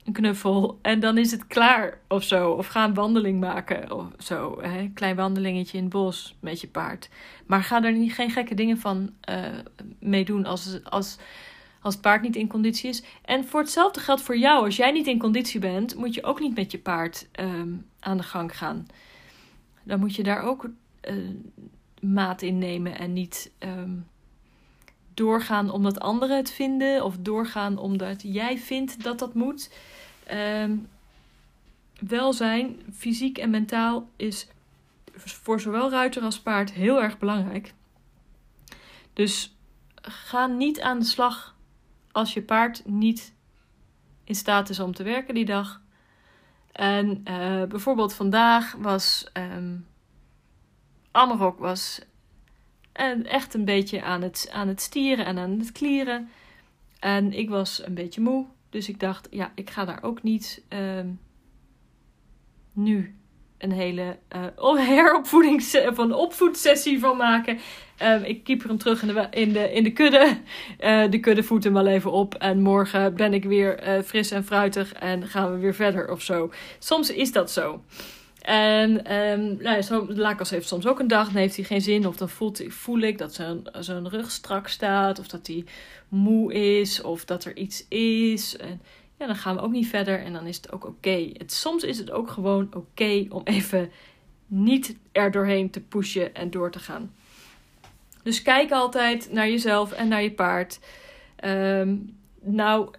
een 0.04 0.14
knuffel. 0.14 0.80
En 0.82 1.00
dan 1.00 1.18
is 1.18 1.32
het 1.32 1.48
klaar 1.48 2.00
of 2.08 2.24
zo. 2.24 2.52
Of 2.52 2.68
ga 2.68 2.84
een 2.84 2.94
wandeling 2.94 3.40
maken 3.40 3.92
of 3.92 4.08
zo. 4.18 4.60
Een 4.62 4.94
klein 4.94 5.16
wandelingetje 5.16 5.78
in 5.78 5.84
het 5.84 5.94
bos 5.94 6.36
met 6.40 6.62
je 6.62 6.68
paard. 6.68 7.10
Maar 7.46 7.64
ga 7.64 7.84
er 7.84 7.92
niet, 7.92 8.14
geen 8.14 8.32
gekke 8.32 8.56
dingen 8.56 8.78
van 8.78 9.14
uh, 9.30 9.60
mee 10.00 10.26
doen 10.26 10.46
als, 10.46 10.84
als 10.84 11.18
als 11.82 11.94
het 11.94 12.04
paard 12.04 12.22
niet 12.22 12.36
in 12.36 12.48
conditie 12.48 12.90
is. 12.90 13.04
En 13.22 13.46
voor 13.46 13.60
hetzelfde 13.60 14.00
geldt 14.00 14.22
voor 14.22 14.38
jou. 14.38 14.66
Als 14.66 14.76
jij 14.76 14.92
niet 14.92 15.08
in 15.08 15.20
conditie 15.20 15.60
bent, 15.60 15.96
moet 15.96 16.14
je 16.14 16.24
ook 16.24 16.40
niet 16.40 16.56
met 16.56 16.72
je 16.72 16.80
paard 16.80 17.28
um, 17.40 17.86
aan 18.00 18.18
de 18.18 18.24
gang 18.24 18.58
gaan. 18.58 18.88
Dan 19.84 20.00
moet 20.00 20.16
je 20.16 20.24
daar 20.24 20.42
ook 20.42 20.70
uh, 21.10 21.30
maat 22.02 22.42
in 22.42 22.58
nemen 22.58 22.98
en 22.98 23.14
niet 23.14 23.52
um, 23.60 24.08
doorgaan 25.14 25.70
omdat 25.70 26.00
anderen 26.00 26.38
het 26.38 26.52
vinden 26.52 27.04
of 27.04 27.18
doorgaan 27.20 27.78
omdat 27.78 28.22
jij 28.22 28.58
vindt 28.58 29.04
dat 29.04 29.20
dat 29.20 29.34
moet. 29.34 29.72
Um, 30.34 30.88
welzijn, 32.00 32.80
fysiek 32.94 33.38
en 33.38 33.50
mentaal, 33.50 34.10
is 34.16 34.48
voor 35.16 35.60
zowel 35.60 35.90
ruiter 35.90 36.22
als 36.22 36.40
paard 36.40 36.72
heel 36.72 37.02
erg 37.02 37.18
belangrijk. 37.18 37.74
Dus 39.14 39.56
ga 40.02 40.48
niet 40.48 40.82
aan 40.82 41.00
de 41.00 41.06
slag 41.06 41.51
als 42.12 42.34
je 42.34 42.42
paard 42.42 42.86
niet 42.86 43.34
in 44.24 44.36
staat 44.36 44.70
is 44.70 44.80
om 44.80 44.94
te 44.94 45.04
werken 45.04 45.34
die 45.34 45.46
dag. 45.46 45.82
En 46.72 47.24
uh, 47.30 47.64
bijvoorbeeld 47.64 48.14
vandaag 48.14 48.76
was 48.78 49.30
um, 49.34 49.86
Amarok 51.12 51.60
was 51.60 52.02
echt 53.24 53.54
een 53.54 53.66
beetje 53.66 54.04
aan 54.04 54.22
het, 54.22 54.50
aan 54.52 54.68
het 54.68 54.82
stieren 54.82 55.26
en 55.26 55.38
aan 55.38 55.60
het 55.60 55.72
klieren. 55.72 56.30
En 57.00 57.34
ik 57.34 57.50
was 57.50 57.86
een 57.86 57.94
beetje 57.94 58.22
moe. 58.22 58.46
Dus 58.70 58.90
ik 58.90 59.00
dacht, 59.00 59.28
ja, 59.32 59.52
ik 59.56 59.70
ga 59.70 59.86
daar 59.86 60.04
ook 60.04 60.24
niet 60.24 60.64
um, 60.70 61.20
nu 62.74 63.16
een 63.62 63.72
hele 63.72 64.18
uh, 64.36 65.96
een 65.98 66.14
opvoedsessie 66.14 67.00
van 67.00 67.18
maken. 67.18 67.60
Um, 68.04 68.24
ik 68.24 68.44
keep 68.44 68.64
hem 68.64 68.78
terug 68.78 69.02
in 69.02 69.08
de, 69.08 69.28
in 69.32 69.54
de, 69.54 69.74
in 69.74 69.84
de 69.84 69.92
kudde. 69.92 70.38
Uh, 70.80 71.04
de 71.10 71.20
kudde 71.20 71.44
voet 71.44 71.64
hem 71.64 71.74
wel 71.74 71.88
even 71.88 72.12
op. 72.12 72.36
En 72.36 72.62
morgen 72.62 73.16
ben 73.16 73.34
ik 73.34 73.44
weer 73.44 73.88
uh, 73.88 74.04
fris 74.04 74.32
en 74.32 74.46
fruitig 74.46 74.94
en 74.94 75.28
gaan 75.28 75.52
we 75.52 75.58
weer 75.58 75.76
verder 75.76 76.12
of 76.12 76.22
zo. 76.22 76.52
Soms 76.80 77.12
is 77.12 77.32
dat 77.32 77.52
zo. 77.52 77.82
En 78.42 79.16
um, 79.16 79.58
nou 79.60 79.76
ja, 79.76 79.82
zo, 79.82 80.06
Lakos 80.10 80.50
heeft 80.50 80.68
soms 80.68 80.88
ook 80.88 81.00
een 81.00 81.08
dag, 81.08 81.26
dan 81.26 81.42
heeft 81.42 81.56
hij 81.56 81.66
geen 81.66 81.82
zin. 81.82 82.08
Of 82.08 82.16
dan 82.16 82.30
voelt, 82.30 82.62
voel 82.68 83.00
ik 83.00 83.18
dat 83.18 83.34
zijn, 83.34 83.62
zijn 83.80 84.10
rug 84.10 84.32
strak 84.32 84.68
staat. 84.68 85.20
Of 85.20 85.28
dat 85.28 85.48
hij 85.48 85.64
moe 86.08 86.54
is. 86.54 87.02
Of 87.02 87.26
dat 87.26 87.46
er 87.46 87.58
iets 87.58 87.86
is. 87.88 88.58
En 88.58 88.82
ja, 89.22 89.28
dan 89.28 89.36
gaan 89.36 89.56
we 89.56 89.62
ook 89.62 89.72
niet 89.72 89.88
verder. 89.88 90.20
En 90.20 90.34
dan 90.34 90.46
is 90.46 90.56
het 90.56 90.72
ook 90.72 90.86
oké. 90.86 91.32
Soms 91.46 91.84
is 91.84 91.98
het 91.98 92.12
ook 92.12 92.30
gewoon 92.30 92.70
oké 92.74 93.26
om 93.30 93.42
even 93.44 93.92
niet 94.48 94.96
er 95.12 95.32
doorheen 95.32 95.70
te 95.70 95.80
pushen 95.80 96.36
en 96.36 96.52
door 96.52 96.72
te 96.72 96.80
gaan. 96.80 97.14
Dus 98.24 98.42
kijk 98.42 98.72
altijd 98.72 99.32
naar 99.32 99.50
jezelf 99.50 99.92
en 99.92 100.08
naar 100.08 100.24
je 100.24 100.32
paard. 100.32 100.80
Um, 101.46 102.18
nou, 102.42 102.90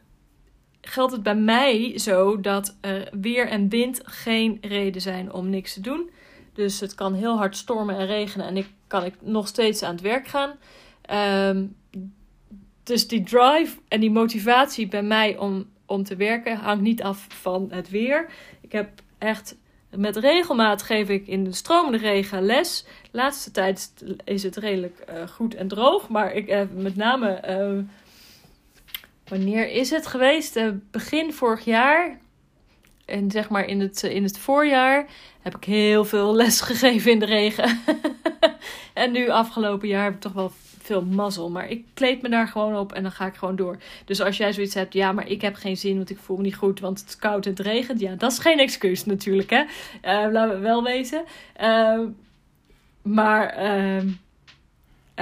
geldt 0.81 1.13
het 1.13 1.23
bij 1.23 1.37
mij 1.37 1.99
zo 1.99 2.41
dat 2.41 2.77
weer 3.21 3.49
en 3.49 3.69
wind 3.69 4.01
geen 4.05 4.59
reden 4.61 5.03
zijn 5.03 5.33
om 5.33 5.51
niks 5.51 5.75
te 5.75 5.81
doen. 5.81 6.11
Dus 6.53 6.81
het 6.81 6.95
kan 6.95 7.15
heel 7.15 7.37
hard 7.37 7.57
stormen 7.57 7.97
en 7.97 8.07
regenen 8.07 8.47
en 8.47 8.57
ik 8.57 8.67
kan 8.87 9.05
ik 9.05 9.15
nog 9.21 9.49
steeds 9.49 9.83
aan 9.83 9.93
het 9.93 10.01
werk 10.01 10.27
gaan. 10.29 10.57
Um, 11.49 11.77
dus 12.83 13.09
die 13.09 13.23
drive 13.23 13.79
en 13.89 14.01
die 14.01 14.11
motivatie 14.11 14.89
bij 14.89 15.03
mij 15.03 15.37
om, 15.37 15.71
om 15.93 16.05
te 16.05 16.17
werken 16.17 16.57
hangt 16.57 16.83
niet 16.83 17.03
af 17.03 17.27
van 17.29 17.69
het 17.71 17.91
weer. 17.91 18.27
Ik 18.61 18.73
heb 18.73 18.89
echt 19.19 19.57
met 19.91 20.17
regelmaat 20.17 20.83
geef 20.83 21.09
ik 21.09 21.27
in 21.27 21.45
de 21.45 21.53
stromende 21.53 21.99
regen 21.99 22.43
les. 22.43 22.85
Laatste 23.11 23.51
tijd 23.51 23.93
is 24.25 24.43
het 24.43 24.57
redelijk 24.57 25.05
uh, 25.09 25.29
goed 25.29 25.55
en 25.55 25.69
droog. 25.69 26.09
Maar 26.09 26.33
ik 26.33 26.49
heb 26.49 26.69
met 26.75 26.97
name. 26.97 27.43
Uh, 27.49 27.85
wanneer 29.29 29.71
is 29.71 29.91
het 29.91 30.07
geweest? 30.07 30.61
Begin 30.91 31.33
vorig 31.33 31.65
jaar. 31.65 32.19
En 33.05 33.31
zeg 33.31 33.49
maar 33.49 33.65
in 33.65 33.81
het, 33.81 34.03
in 34.03 34.23
het 34.23 34.39
voorjaar 34.39 35.07
heb 35.41 35.57
ik 35.57 35.65
heel 35.65 36.05
veel 36.05 36.35
les 36.35 36.61
gegeven 36.71 37.11
in 37.11 37.19
de 37.19 37.27
regen. 37.27 37.81
en 38.95 39.13
nu 39.13 39.29
afgelopen 39.29 39.89
jaar 39.89 40.05
heb 40.05 40.15
ik 40.15 40.21
toch 40.21 40.33
wel 40.33 40.53
veel 40.83 41.05
mazzel. 41.05 41.51
Maar 41.51 41.69
ik 41.69 41.85
kleed 41.95 42.23
me 42.23 42.29
daar 42.29 42.49
gewoon 42.49 42.77
op 42.77 42.93
en 42.93 43.03
dan 43.03 43.13
ga 43.13 43.27
ik 43.27 43.35
gewoon 43.35 43.57
door. 43.57 43.79
Dus 44.05 44.21
als 44.21 44.37
jij 44.37 44.53
zoiets 44.53 44.75
hebt, 44.75 44.93
ja, 44.93 45.13
maar 45.13 45.29
ik 45.29 45.41
heb 45.43 45.55
geen 45.55 45.77
zin, 45.77 45.97
want 45.97 46.11
ik 46.11 46.19
voel 46.19 46.37
me 46.37 46.43
niet 46.43 46.57
goed, 46.57 46.81
want 46.81 47.01
het 47.01 47.09
is 47.09 47.17
koud 47.17 47.45
en 47.45 47.51
het 47.51 47.61
regent. 47.61 48.01
Ja, 48.01 48.15
dat 48.15 48.33
is 48.33 48.39
geen 48.39 48.59
excuus 48.59 49.05
natuurlijk, 49.05 49.51
hè. 49.51 49.63
Uh, 49.63 50.33
laten 50.33 50.55
we 50.55 50.61
wel 50.61 50.83
weten. 50.83 51.25
Uh, 51.61 52.01
maar... 53.03 53.65
Uh, 53.65 54.03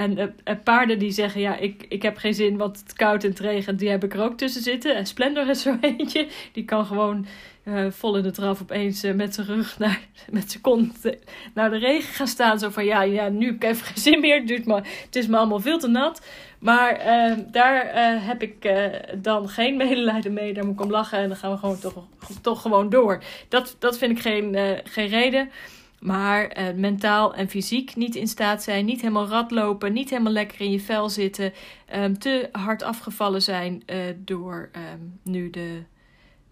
en 0.00 0.18
uh, 0.18 0.54
paarden 0.64 0.98
die 0.98 1.10
zeggen, 1.10 1.40
ja, 1.40 1.56
ik, 1.56 1.84
ik 1.88 2.02
heb 2.02 2.16
geen 2.16 2.34
zin, 2.34 2.56
want 2.56 2.78
het 2.78 2.92
koud 2.92 3.24
en 3.24 3.30
het 3.30 3.38
regent, 3.38 3.78
die 3.78 3.88
heb 3.88 4.04
ik 4.04 4.14
er 4.14 4.22
ook 4.22 4.36
tussen 4.36 4.62
zitten. 4.62 4.96
En 4.96 5.06
Splendor 5.06 5.48
is 5.48 5.62
zo 5.62 5.76
eentje, 5.98 6.26
die 6.52 6.64
kan 6.64 6.86
gewoon 6.86 7.26
uh, 7.64 7.86
vol 7.90 8.16
in 8.16 8.22
de 8.22 8.30
draf 8.30 8.60
opeens 8.60 9.04
uh, 9.04 9.14
met 9.14 9.34
zijn 9.34 9.46
rug 9.46 9.78
naar, 9.78 10.00
met 10.30 10.50
zijn 10.50 10.62
kont 10.62 11.16
naar 11.54 11.70
de 11.70 11.78
regen 11.78 12.14
gaan 12.14 12.26
staan. 12.26 12.58
Zo 12.58 12.70
van, 12.70 12.84
ja, 12.84 13.02
ja, 13.02 13.28
nu 13.28 13.46
heb 13.46 13.54
ik 13.54 13.64
even 13.64 13.86
geen 13.86 14.02
zin 14.02 14.20
meer, 14.20 14.38
het, 14.38 14.48
duurt 14.48 14.66
maar, 14.66 14.86
het 15.04 15.16
is 15.16 15.26
me 15.26 15.36
allemaal 15.36 15.60
veel 15.60 15.78
te 15.78 15.88
nat. 15.88 16.26
Maar 16.58 17.00
daar 17.50 17.90
heb 18.24 18.42
ik 18.42 18.72
dan 19.16 19.48
geen 19.48 19.76
medelijden 19.76 20.32
mee, 20.32 20.54
daar 20.54 20.64
moet 20.64 20.74
ik 20.74 20.80
om 20.80 20.90
lachen 20.90 21.18
en 21.18 21.28
dan 21.28 21.36
gaan 21.36 21.52
we 21.52 21.58
gewoon 21.58 21.78
toch, 21.78 22.04
toch 22.42 22.62
gewoon 22.62 22.88
door. 22.88 23.22
Dat, 23.48 23.76
dat 23.78 23.98
vind 23.98 24.10
ik 24.12 24.22
geen, 24.22 24.56
geen 24.84 25.08
reden. 25.08 25.50
Maar 26.00 26.58
uh, 26.58 26.74
mentaal 26.74 27.34
en 27.34 27.48
fysiek 27.48 27.96
niet 27.96 28.14
in 28.14 28.28
staat 28.28 28.62
zijn, 28.62 28.84
niet 28.84 29.00
helemaal 29.00 29.28
radlopen, 29.28 29.92
niet 29.92 30.10
helemaal 30.10 30.32
lekker 30.32 30.60
in 30.60 30.70
je 30.70 30.80
vel 30.80 31.08
zitten, 31.08 31.52
um, 31.94 32.18
te 32.18 32.48
hard 32.52 32.82
afgevallen 32.82 33.42
zijn 33.42 33.82
uh, 33.86 33.96
door 34.18 34.70
um, 34.92 35.20
nu 35.22 35.50
de, 35.50 35.82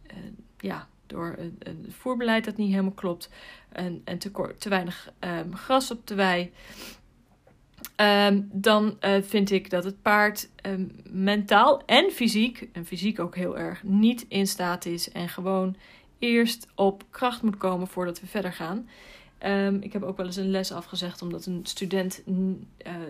uh, 0.07 0.17
ja, 0.59 0.89
door 1.07 1.37
het 1.39 1.77
voerbeleid 1.89 2.45
dat 2.45 2.57
niet 2.57 2.71
helemaal 2.71 2.93
klopt 2.93 3.31
en, 3.69 4.03
en 4.05 4.19
te, 4.19 4.55
te 4.59 4.69
weinig 4.69 5.13
um, 5.21 5.57
gras 5.57 5.91
op 5.91 6.07
de 6.07 6.15
wei. 6.15 6.53
dan 8.43 8.97
vind 9.23 9.51
ik 9.51 9.71
dat 9.71 9.85
het 9.85 10.03
paard 10.03 10.49
mentaal 11.11 11.83
en 11.87 12.11
fysiek, 12.11 12.69
en 12.73 12.87
fysiek 12.87 13.21
ook 13.21 13.37
heel 13.37 13.59
erg, 13.59 13.83
niet 13.83 14.27
in 14.29 14.47
staat 14.47 14.87
is 14.87 15.11
en 15.13 15.29
gewoon 15.29 15.77
eerst 16.19 16.67
op 16.75 17.05
kracht 17.11 17.43
moet 17.43 17.57
komen 17.57 17.87
voordat 17.87 18.21
we 18.21 18.27
verder 18.27 18.53
gaan. 18.53 18.89
Um, 19.47 19.83
ik 19.83 19.93
heb 19.93 20.03
ook 20.03 20.17
wel 20.17 20.27
eens 20.27 20.37
een 20.37 20.51
les 20.51 20.73
afgezegd 20.73 21.23
omdat 21.23 21.47
een 21.47 21.61
student 21.63 22.23
uh, 22.27 22.55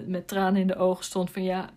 met 0.07 0.29
tranen 0.29 0.61
in 0.61 0.67
de 0.67 0.77
ogen 0.77 1.05
stond 1.05 1.31
van 1.31 1.43
ja, 1.43 1.71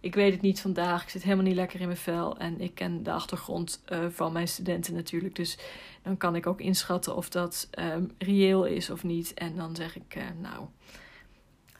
ik 0.00 0.14
weet 0.14 0.32
het 0.32 0.42
niet 0.42 0.60
vandaag, 0.60 1.02
ik 1.02 1.08
zit 1.08 1.22
helemaal 1.22 1.44
niet 1.44 1.54
lekker 1.54 1.80
in 1.80 1.86
mijn 1.86 1.98
vel 1.98 2.36
en 2.38 2.60
ik 2.60 2.74
ken 2.74 3.02
de 3.02 3.12
achtergrond 3.12 3.82
uh, 3.88 3.98
van 4.10 4.32
mijn 4.32 4.48
studenten 4.48 4.94
natuurlijk, 4.94 5.34
dus 5.34 5.58
dan 6.02 6.16
kan 6.16 6.36
ik 6.36 6.46
ook 6.46 6.60
inschatten 6.60 7.16
of 7.16 7.28
dat 7.28 7.68
um, 7.78 8.10
reëel 8.18 8.64
is 8.64 8.90
of 8.90 9.02
niet. 9.02 9.34
En 9.34 9.56
dan 9.56 9.76
zeg 9.76 9.96
ik, 9.96 10.14
uh, 10.16 10.22
nou, 10.40 10.66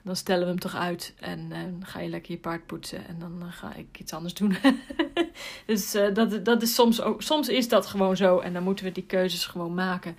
dan 0.03 0.15
stellen 0.15 0.43
we 0.43 0.49
hem 0.49 0.59
toch 0.59 0.75
uit 0.75 1.13
en 1.19 1.51
ga 1.85 1.99
je 1.99 2.09
lekker 2.09 2.31
je 2.31 2.39
paard 2.39 2.65
poetsen 2.65 3.07
en 3.07 3.19
dan 3.19 3.51
ga 3.51 3.73
ik 3.73 3.99
iets 3.99 4.13
anders 4.13 4.33
doen. 4.33 4.55
dus 5.65 5.91
dat, 5.91 6.45
dat 6.45 6.61
is 6.61 6.75
soms 6.75 7.01
ook, 7.01 7.21
soms 7.21 7.49
is 7.49 7.67
dat 7.69 7.85
gewoon 7.85 8.17
zo 8.17 8.39
en 8.39 8.53
dan 8.53 8.63
moeten 8.63 8.85
we 8.85 8.91
die 8.91 9.05
keuzes 9.05 9.45
gewoon 9.45 9.73
maken. 9.73 10.17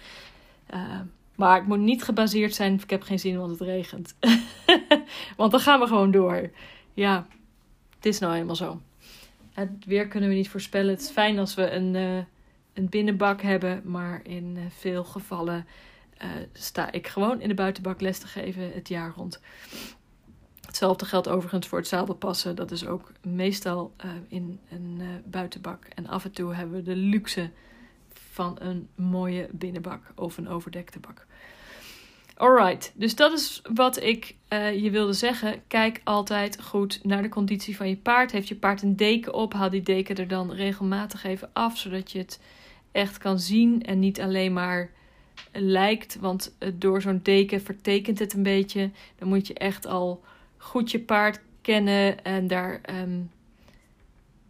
Maar 1.35 1.57
het 1.57 1.67
moet 1.67 1.79
niet 1.79 2.03
gebaseerd 2.03 2.55
zijn, 2.55 2.75
ik 2.75 2.91
heb 2.91 3.03
geen 3.03 3.19
zin 3.19 3.39
want 3.39 3.51
het 3.51 3.61
regent. 3.61 4.15
want 5.37 5.51
dan 5.51 5.61
gaan 5.61 5.81
we 5.81 5.87
gewoon 5.87 6.11
door. 6.11 6.51
Ja, 6.95 7.27
het 7.97 8.07
is 8.07 8.19
nou 8.19 8.35
eenmaal 8.35 8.57
zo. 8.57 8.81
Het 9.53 9.71
weer 9.87 10.09
kunnen 10.09 10.29
we 10.29 10.35
niet 10.35 10.49
voorspellen. 10.49 10.91
Het 10.91 11.01
is 11.01 11.11
fijn 11.11 11.39
als 11.39 11.55
we 11.55 11.71
een, 11.71 11.95
uh, 11.95 12.17
een 12.73 12.89
binnenbak 12.89 13.43
hebben, 13.43 13.83
maar 13.85 14.21
in 14.25 14.57
uh, 14.57 14.63
veel 14.69 15.05
gevallen 15.05 15.67
uh, 16.23 16.29
sta 16.53 16.93
ik 16.93 17.07
gewoon 17.07 17.41
in 17.41 17.49
de 17.49 17.55
buitenbak 17.55 18.01
les 18.01 18.19
te 18.19 18.27
geven 18.27 18.73
het 18.73 18.89
jaar 18.89 19.13
rond. 19.17 19.41
Hetzelfde 20.67 21.05
geldt 21.05 21.29
overigens 21.29 21.67
voor 21.67 21.79
het 21.79 21.89
zadelpassen. 21.89 22.57
Dat 22.57 22.71
is 22.71 22.87
ook 22.87 23.13
meestal 23.23 23.93
in 24.29 24.61
een 24.71 25.03
buitenbak. 25.25 25.85
En 25.85 26.07
af 26.07 26.25
en 26.25 26.33
toe 26.33 26.55
hebben 26.55 26.77
we 26.77 26.83
de 26.83 26.97
luxe 26.97 27.51
van 28.31 28.57
een 28.61 28.89
mooie 28.95 29.49
binnenbak 29.51 30.13
of 30.15 30.37
een 30.37 30.49
overdekte 30.49 30.99
bak. 30.99 31.27
Alright, 32.37 32.93
dus 32.95 33.15
dat 33.15 33.33
is 33.33 33.63
wat 33.75 34.03
ik 34.03 34.35
uh, 34.53 34.83
je 34.83 34.91
wilde 34.91 35.13
zeggen. 35.13 35.63
Kijk 35.67 36.01
altijd 36.05 36.63
goed 36.63 37.01
naar 37.03 37.23
de 37.23 37.29
conditie 37.29 37.77
van 37.77 37.89
je 37.89 37.97
paard. 37.97 38.33
Heeft 38.33 38.49
je 38.49 38.57
paard 38.57 38.83
een 38.83 38.97
deken 38.97 39.35
op, 39.35 39.53
haal 39.53 39.71
die 39.71 39.83
deken 39.83 40.17
er 40.17 40.29
dan 40.29 40.53
regelmatig 40.53 41.25
even 41.25 41.51
af, 41.53 41.79
zodat 41.79 42.13
je 42.13 42.19
het 42.19 42.41
echt 42.93 43.19
kan 43.19 43.39
zien 43.39 43.83
en 43.83 43.99
niet 43.99 44.21
alleen 44.21 44.53
maar 44.53 44.91
lijkt. 45.53 46.17
Want 46.21 46.57
door 46.75 47.03
zo'n 47.03 47.21
deken 47.23 47.61
vertekent 47.61 48.19
het 48.19 48.33
een 48.33 48.43
beetje. 48.43 48.91
Dan 49.19 49.29
moet 49.29 49.47
je 49.47 49.55
echt 49.55 49.87
al 49.87 50.25
goed 50.57 50.91
je 50.91 51.01
paard 51.01 51.41
kennen 51.61 52.25
en 52.25 52.47
daar, 52.47 52.81
um, 53.03 53.31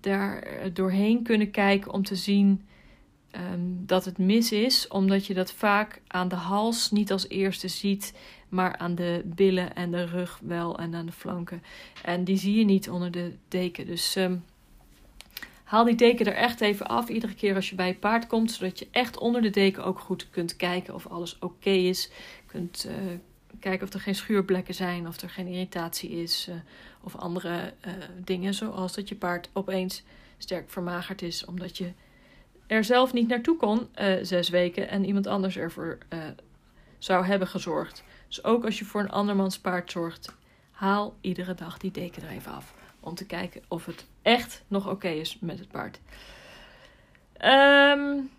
daar 0.01 0.47
doorheen 0.73 1.23
kunnen 1.23 1.51
kijken 1.51 1.93
om 1.93 2.03
te 2.03 2.17
zien 2.17 2.67
um, 3.37 3.87
dat 3.87 4.05
het 4.05 4.19
mis 4.19 4.53
is, 4.53 4.89
omdat 4.89 5.27
je 5.27 5.35
dat 5.35 5.53
vaak 5.53 6.01
aan 6.07 6.29
de 6.29 6.35
hals 6.35 6.91
niet 6.91 7.13
als 7.13 7.29
eerste 7.29 7.69
ziet, 7.69 8.15
maar 8.49 8.77
aan 8.77 8.95
de 8.95 9.23
billen 9.25 9.75
en 9.75 9.91
de 9.91 10.05
rug 10.05 10.41
wel 10.43 10.79
en 10.79 10.95
aan 10.95 11.07
de 11.07 11.13
flanken. 11.13 11.63
En 12.05 12.25
die 12.25 12.37
zie 12.37 12.59
je 12.59 12.65
niet 12.65 12.91
onder 12.91 13.11
de 13.11 13.33
deken. 13.49 13.87
Dus 13.87 14.17
um, 14.17 14.45
haal 15.65 15.85
die 15.85 15.95
deken 15.95 16.27
er 16.27 16.35
echt 16.35 16.61
even 16.61 16.87
af, 16.87 17.09
iedere 17.09 17.35
keer 17.35 17.55
als 17.55 17.71
je 17.71 17.77
bij 17.77 17.87
je 17.87 17.95
paard 17.95 18.27
komt, 18.27 18.53
zodat 18.53 18.79
je 18.79 18.89
echt 18.91 19.19
onder 19.19 19.43
de 19.43 19.51
deken 19.51 19.85
ook 19.85 19.99
goed 19.99 20.31
kunt 20.31 20.57
kijken 20.57 20.95
of 20.95 21.07
alles 21.07 21.39
oké 21.39 21.71
is. 21.71 22.11
Kunt 22.47 22.87
uh, 22.89 22.95
kijken 23.61 23.87
of 23.87 23.93
er 23.93 24.01
geen 24.01 24.15
schuurplekken 24.15 24.75
zijn, 24.75 25.09
of 25.09 25.21
er 25.21 25.31
geen 25.31 25.47
irritatie 25.47 26.11
is, 26.11 26.47
uh, 26.49 26.55
of 27.01 27.17
andere 27.17 27.75
uh, 27.87 27.93
dingen, 28.25 28.55
zoals 28.55 28.95
dat 28.95 29.09
je 29.09 29.15
paard 29.15 29.51
opeens 29.53 30.03
sterk 30.39 30.71
vermagerd 30.71 31.23
is, 31.23 31.45
omdat 31.45 31.77
je 31.79 31.93
er 32.67 32.85
zelf 32.85 33.13
niet 33.13 33.29
naartoe 33.29 33.57
kon, 33.57 33.89
uh, 34.01 34.15
zes 34.23 34.49
weken, 34.49 34.89
en 34.89 35.05
iemand 35.05 35.27
anders 35.27 35.57
ervoor 35.57 35.99
uh, 36.13 36.19
zou 36.99 37.27
hebben 37.27 37.49
gezorgd. 37.49 38.05
Dus 38.27 38.45
ook 38.45 38.65
als 38.65 38.79
je 38.79 38.85
voor 38.85 39.01
een 39.01 39.11
andermans 39.11 39.59
paard 39.59 39.91
zorgt, 39.91 40.35
haal 40.71 41.17
iedere 41.21 41.55
dag 41.55 41.79
die 41.79 41.91
deken 41.91 42.23
er 42.23 42.29
even 42.29 42.53
af. 42.53 42.75
Om 43.01 43.15
te 43.15 43.27
kijken 43.27 43.63
of 43.69 43.87
het 43.87 44.07
echt 44.23 44.63
nog 44.69 44.89
oké 44.89 45.09
is 45.09 45.39
met 45.41 45.59
het 45.59 45.69
paard. 45.69 46.01
Um, 47.45 48.31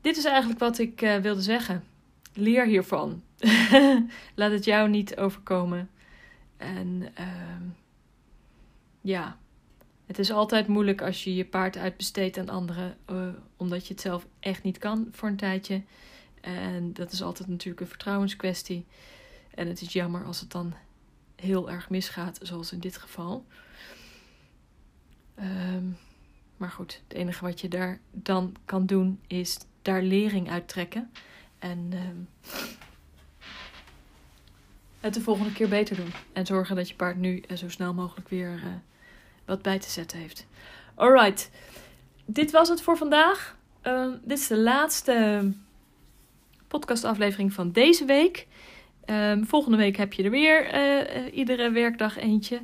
dit 0.00 0.16
is 0.16 0.24
eigenlijk 0.24 0.60
wat 0.60 0.78
ik 0.78 1.02
uh, 1.02 1.16
wilde 1.16 1.42
zeggen. 1.42 1.84
Leer 2.32 2.66
hiervan. 2.66 3.22
Laat 4.34 4.50
het 4.50 4.64
jou 4.64 4.88
niet 4.88 5.16
overkomen. 5.16 5.90
En 6.56 7.02
uh, 7.20 7.26
ja, 9.00 9.36
het 10.06 10.18
is 10.18 10.30
altijd 10.30 10.66
moeilijk 10.66 11.02
als 11.02 11.24
je 11.24 11.34
je 11.34 11.44
paard 11.44 11.76
uitbesteedt 11.76 12.38
aan 12.38 12.48
anderen, 12.48 12.96
uh, 13.10 13.28
omdat 13.56 13.86
je 13.86 13.92
het 13.92 14.02
zelf 14.02 14.26
echt 14.40 14.62
niet 14.62 14.78
kan 14.78 15.08
voor 15.10 15.28
een 15.28 15.36
tijdje. 15.36 15.82
En 16.40 16.92
dat 16.92 17.12
is 17.12 17.22
altijd 17.22 17.48
natuurlijk 17.48 17.80
een 17.80 17.86
vertrouwenskwestie. 17.86 18.86
En 19.54 19.68
het 19.68 19.80
is 19.80 19.92
jammer 19.92 20.24
als 20.24 20.40
het 20.40 20.50
dan 20.50 20.74
heel 21.36 21.70
erg 21.70 21.90
misgaat, 21.90 22.38
zoals 22.42 22.72
in 22.72 22.80
dit 22.80 22.96
geval. 22.96 23.44
Um, 25.40 25.96
maar 26.56 26.70
goed, 26.70 27.00
het 27.08 27.16
enige 27.16 27.44
wat 27.44 27.60
je 27.60 27.68
daar 27.68 28.00
dan 28.10 28.56
kan 28.64 28.86
doen 28.86 29.20
is 29.26 29.58
daar 29.82 30.02
lering 30.02 30.50
uit 30.50 30.68
trekken. 30.68 31.10
En 31.58 31.92
um, 31.92 32.28
het 35.00 35.14
de 35.14 35.20
volgende 35.20 35.52
keer 35.52 35.68
beter 35.68 35.96
doen. 35.96 36.12
En 36.32 36.46
zorgen 36.46 36.76
dat 36.76 36.88
je 36.88 36.94
paard 36.94 37.16
nu 37.16 37.42
zo 37.54 37.68
snel 37.68 37.94
mogelijk 37.94 38.28
weer 38.28 38.54
uh, 38.54 38.66
wat 39.44 39.62
bij 39.62 39.78
te 39.78 39.90
zetten 39.90 40.18
heeft. 40.18 40.46
Alright, 40.94 41.50
dit 42.24 42.50
was 42.50 42.68
het 42.68 42.82
voor 42.82 42.96
vandaag. 42.96 43.56
Uh, 43.82 44.06
dit 44.22 44.38
is 44.38 44.46
de 44.46 44.58
laatste 44.58 45.52
podcastaflevering 46.68 47.52
van 47.52 47.72
deze 47.72 48.04
week. 48.04 48.46
Um, 49.06 49.46
volgende 49.46 49.76
week 49.76 49.96
heb 49.96 50.12
je 50.12 50.22
er 50.22 50.30
weer 50.30 50.74
uh, 50.74 51.36
iedere 51.36 51.70
werkdag 51.70 52.16
eentje. 52.18 52.60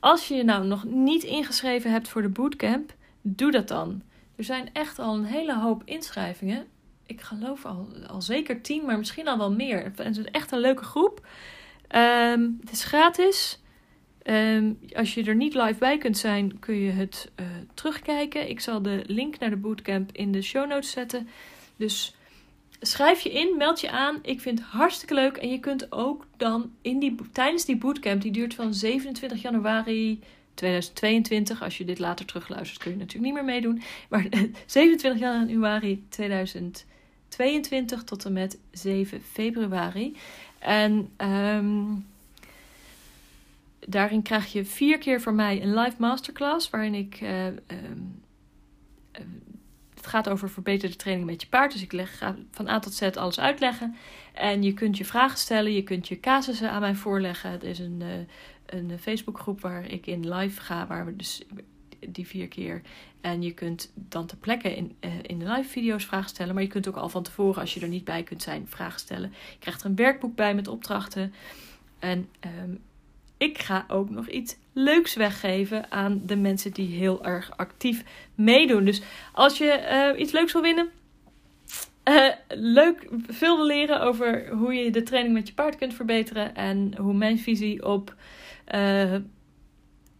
Als 0.00 0.28
je 0.28 0.34
je 0.34 0.44
nou 0.44 0.66
nog 0.66 0.84
niet 0.84 1.22
ingeschreven 1.22 1.90
hebt 1.90 2.08
voor 2.08 2.22
de 2.22 2.28
bootcamp, 2.28 2.94
doe 3.22 3.50
dat 3.50 3.68
dan. 3.68 4.02
Er 4.36 4.44
zijn 4.44 4.68
echt 4.72 4.98
al 4.98 5.14
een 5.14 5.24
hele 5.24 5.58
hoop 5.58 5.82
inschrijvingen. 5.84 6.66
Ik 7.06 7.20
geloof 7.20 7.64
al, 7.64 7.88
al 8.06 8.22
zeker 8.22 8.62
tien, 8.62 8.84
maar 8.84 8.98
misschien 8.98 9.28
al 9.28 9.38
wel 9.38 9.52
meer. 9.52 9.92
Het 9.96 10.16
is 10.18 10.24
echt 10.24 10.52
een 10.52 10.60
leuke 10.60 10.84
groep. 10.84 11.26
Um, 11.96 12.58
het 12.60 12.72
is 12.72 12.84
gratis. 12.84 13.60
Um, 14.30 14.78
als 14.92 15.14
je 15.14 15.24
er 15.24 15.34
niet 15.34 15.54
live 15.54 15.78
bij 15.78 15.98
kunt 15.98 16.18
zijn, 16.18 16.58
kun 16.58 16.74
je 16.74 16.90
het 16.90 17.30
uh, 17.40 17.46
terugkijken. 17.74 18.48
Ik 18.48 18.60
zal 18.60 18.82
de 18.82 19.02
link 19.06 19.38
naar 19.38 19.50
de 19.50 19.56
bootcamp 19.56 20.12
in 20.12 20.32
de 20.32 20.42
show 20.42 20.68
notes 20.68 20.90
zetten. 20.90 21.28
Dus 21.76 22.14
schrijf 22.80 23.20
je 23.20 23.32
in, 23.32 23.56
meld 23.56 23.80
je 23.80 23.90
aan. 23.90 24.18
Ik 24.22 24.40
vind 24.40 24.58
het 24.58 24.68
hartstikke 24.68 25.14
leuk. 25.14 25.36
En 25.36 25.48
je 25.48 25.60
kunt 25.60 25.92
ook 25.92 26.26
dan 26.36 26.72
in 26.82 26.98
die, 26.98 27.16
tijdens 27.32 27.64
die 27.64 27.76
bootcamp, 27.76 28.22
die 28.22 28.32
duurt 28.32 28.54
van 28.54 28.74
27 28.74 29.42
januari 29.42 30.20
2022. 30.54 31.62
Als 31.62 31.78
je 31.78 31.84
dit 31.84 31.98
later 31.98 32.26
terugluistert, 32.26 32.82
kun 32.82 32.90
je 32.90 32.96
natuurlijk 32.96 33.24
niet 33.24 33.34
meer 33.34 33.54
meedoen. 33.54 33.82
Maar 34.08 34.26
27 34.66 35.20
januari 35.20 36.04
2022 36.08 38.04
tot 38.04 38.24
en 38.24 38.32
met 38.32 38.58
7 38.70 39.22
februari. 39.22 40.16
En 40.58 41.10
um, 41.18 42.06
daarin 43.86 44.22
krijg 44.22 44.52
je 44.52 44.64
vier 44.64 44.98
keer 44.98 45.20
van 45.20 45.34
mij 45.34 45.62
een 45.62 45.74
live 45.74 45.96
masterclass. 45.98 46.70
Waarin 46.70 46.94
ik. 46.94 47.14
eh, 47.20 47.46
ehm, 47.46 47.56
eh, 49.12 49.22
het 49.94 50.06
gaat 50.06 50.28
over 50.28 50.50
verbeterde 50.50 50.96
training 50.96 51.28
met 51.28 51.40
je 51.40 51.48
paard. 51.48 51.72
Dus 51.72 51.82
ik 51.82 51.92
leg, 51.92 52.18
ga 52.18 52.36
van 52.50 52.68
A 52.68 52.78
tot 52.78 52.94
Z 52.94 53.02
alles 53.02 53.40
uitleggen. 53.40 53.96
En 54.32 54.62
je 54.62 54.74
kunt 54.74 54.96
je 54.96 55.04
vragen 55.04 55.38
stellen. 55.38 55.72
Je 55.72 55.82
kunt 55.82 56.08
je 56.08 56.20
casussen 56.20 56.70
aan 56.70 56.80
mij 56.80 56.94
voorleggen. 56.94 57.50
Het 57.50 57.62
is 57.62 57.78
een, 57.78 58.02
eh, 58.02 58.78
een 58.80 58.98
Facebookgroep 58.98 59.60
waar 59.60 59.90
ik 59.90 60.06
in 60.06 60.34
live 60.34 60.60
ga. 60.60 60.86
Waar 60.86 61.06
we 61.06 61.16
dus 61.16 61.42
die 62.08 62.26
vier 62.26 62.48
keer. 62.48 62.82
En 63.20 63.42
je 63.42 63.52
kunt 63.52 63.92
dan 63.94 64.26
ter 64.26 64.36
plekke 64.36 64.76
in, 64.76 64.96
in 65.22 65.38
de 65.38 65.48
live 65.48 65.68
video's 65.68 66.04
vragen 66.04 66.28
stellen. 66.28 66.54
Maar 66.54 66.62
je 66.62 66.68
kunt 66.68 66.88
ook 66.88 66.96
al 66.96 67.08
van 67.08 67.22
tevoren, 67.22 67.60
als 67.60 67.74
je 67.74 67.80
er 67.80 67.88
niet 67.88 68.04
bij 68.04 68.22
kunt 68.22 68.42
zijn, 68.42 68.66
vragen 68.68 69.00
stellen. 69.00 69.32
Je 69.50 69.58
krijgt 69.58 69.80
er 69.80 69.86
een 69.86 69.96
werkboek 69.96 70.34
bij 70.34 70.54
met 70.54 70.68
opdrachten. 70.68 71.34
En 71.98 72.28
ehm, 72.40 72.74
ik 73.36 73.58
ga 73.58 73.84
ook 73.88 74.10
nog 74.10 74.28
iets 74.28 74.56
leuks 74.72 75.14
weggeven 75.14 75.92
aan 75.92 76.22
de 76.24 76.36
mensen 76.36 76.72
die 76.72 76.88
heel 76.88 77.24
erg 77.24 77.56
actief 77.56 78.04
meedoen. 78.34 78.84
Dus 78.84 79.02
als 79.32 79.58
je 79.58 79.70
eh, 79.70 80.20
iets 80.20 80.32
leuks 80.32 80.52
wil 80.52 80.62
winnen. 80.62 80.88
eh, 82.02 82.32
leuk 82.48 83.08
veel 83.26 83.56
wil 83.56 83.66
leren 83.66 84.00
over 84.00 84.48
hoe 84.48 84.74
je 84.74 84.90
de 84.90 85.02
training 85.02 85.34
met 85.34 85.48
je 85.48 85.54
paard 85.54 85.76
kunt 85.76 85.94
verbeteren. 85.94 86.54
En 86.54 86.96
hoe 86.96 87.14
mijn 87.14 87.38
visie 87.38 87.86
op 87.86 88.14
eh, 88.64 89.14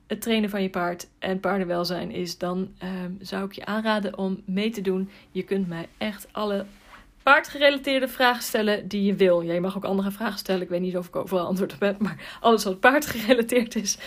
het 0.06 0.20
trainen 0.20 0.50
van 0.50 0.62
je 0.62 0.70
paard 0.70 1.08
en 1.18 1.40
paardenwelzijn 1.40 2.10
is. 2.10 2.38
Dan 2.38 2.68
zou 3.20 3.44
ik 3.44 3.52
je 3.52 3.64
aanraden 3.64 4.18
om 4.18 4.42
mee 4.44 4.70
te 4.70 4.80
doen. 4.80 5.10
Je 5.30 5.42
kunt 5.42 5.68
mij 5.68 5.88
echt 5.98 6.28
alle 6.32 6.66
paardgerelateerde 7.26 8.08
vragen 8.08 8.42
stellen 8.42 8.88
die 8.88 9.02
je 9.02 9.14
wil. 9.14 9.40
Ja, 9.40 9.52
je 9.52 9.60
mag 9.60 9.76
ook 9.76 9.84
andere 9.84 10.10
vragen 10.10 10.38
stellen. 10.38 10.62
Ik 10.62 10.68
weet 10.68 10.80
niet 10.80 10.96
of 10.96 11.06
ik 11.06 11.16
overal 11.16 11.46
antwoord 11.46 11.72
op 11.72 11.80
heb. 11.80 11.98
Maar 11.98 12.38
alles 12.40 12.64
wat 12.64 12.80
paardgerelateerd 12.80 13.74
is, 13.74 13.98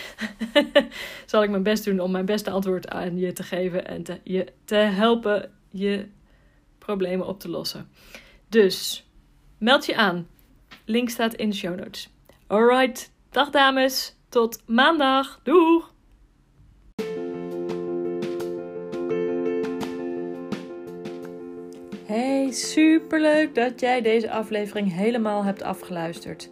zal 1.26 1.44
ik 1.44 1.50
mijn 1.50 1.64
best 1.64 1.86
doen 1.86 2.00
om 2.00 2.12
mijn 2.12 2.26
beste 2.26 2.50
antwoord 2.50 2.88
aan 2.88 3.18
je 3.18 3.34
te 3.34 3.44
geven. 3.44 3.88
En 3.88 4.04
je 4.24 4.54
te 4.66 4.76
helpen 4.76 5.52
je 5.70 6.08
problemen 6.78 7.28
op 7.28 7.40
te 7.40 7.50
lossen. 7.50 7.90
Dus 8.50 9.08
meld 9.58 9.86
je 9.86 9.96
aan. 9.96 10.28
Link 10.86 11.10
staat 11.10 11.34
in 11.34 11.50
de 11.50 11.56
show 11.56 11.80
notes. 11.80 12.10
Alright, 12.48 13.12
dag 13.32 13.50
dames. 13.50 14.16
Tot 14.30 14.62
maandag. 14.66 15.40
Doeg! 15.44 15.92
Superleuk 22.60 23.56
dat 23.56 23.80
jij 23.80 24.02
deze 24.02 24.32
aflevering 24.32 24.94
helemaal 24.94 25.44
hebt 25.44 25.64
afgeluisterd. 25.64 26.50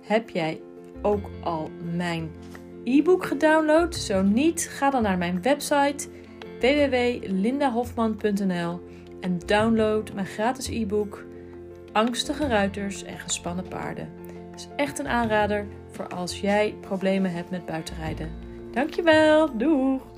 Heb 0.00 0.30
jij 0.30 0.60
ook 1.02 1.30
al 1.42 1.70
mijn 1.96 2.30
e-book 2.84 3.24
gedownload? 3.24 3.94
Zo 3.94 4.22
niet, 4.22 4.68
ga 4.70 4.90
dan 4.90 5.02
naar 5.02 5.18
mijn 5.18 5.42
website 5.42 6.08
www.lindahofman.nl 6.60 8.80
en 9.20 9.38
download 9.46 10.12
mijn 10.14 10.26
gratis 10.26 10.68
e-book 10.68 11.24
Angstige 11.92 12.46
ruiters 12.46 13.04
en 13.04 13.18
gespannen 13.18 13.68
paarden. 13.68 14.08
Het 14.50 14.60
is 14.60 14.68
echt 14.76 14.98
een 14.98 15.08
aanrader 15.08 15.66
voor 15.90 16.08
als 16.08 16.40
jij 16.40 16.74
problemen 16.80 17.32
hebt 17.32 17.50
met 17.50 17.66
buitenrijden. 17.66 18.30
Dankjewel, 18.70 19.56
doeg! 19.56 20.13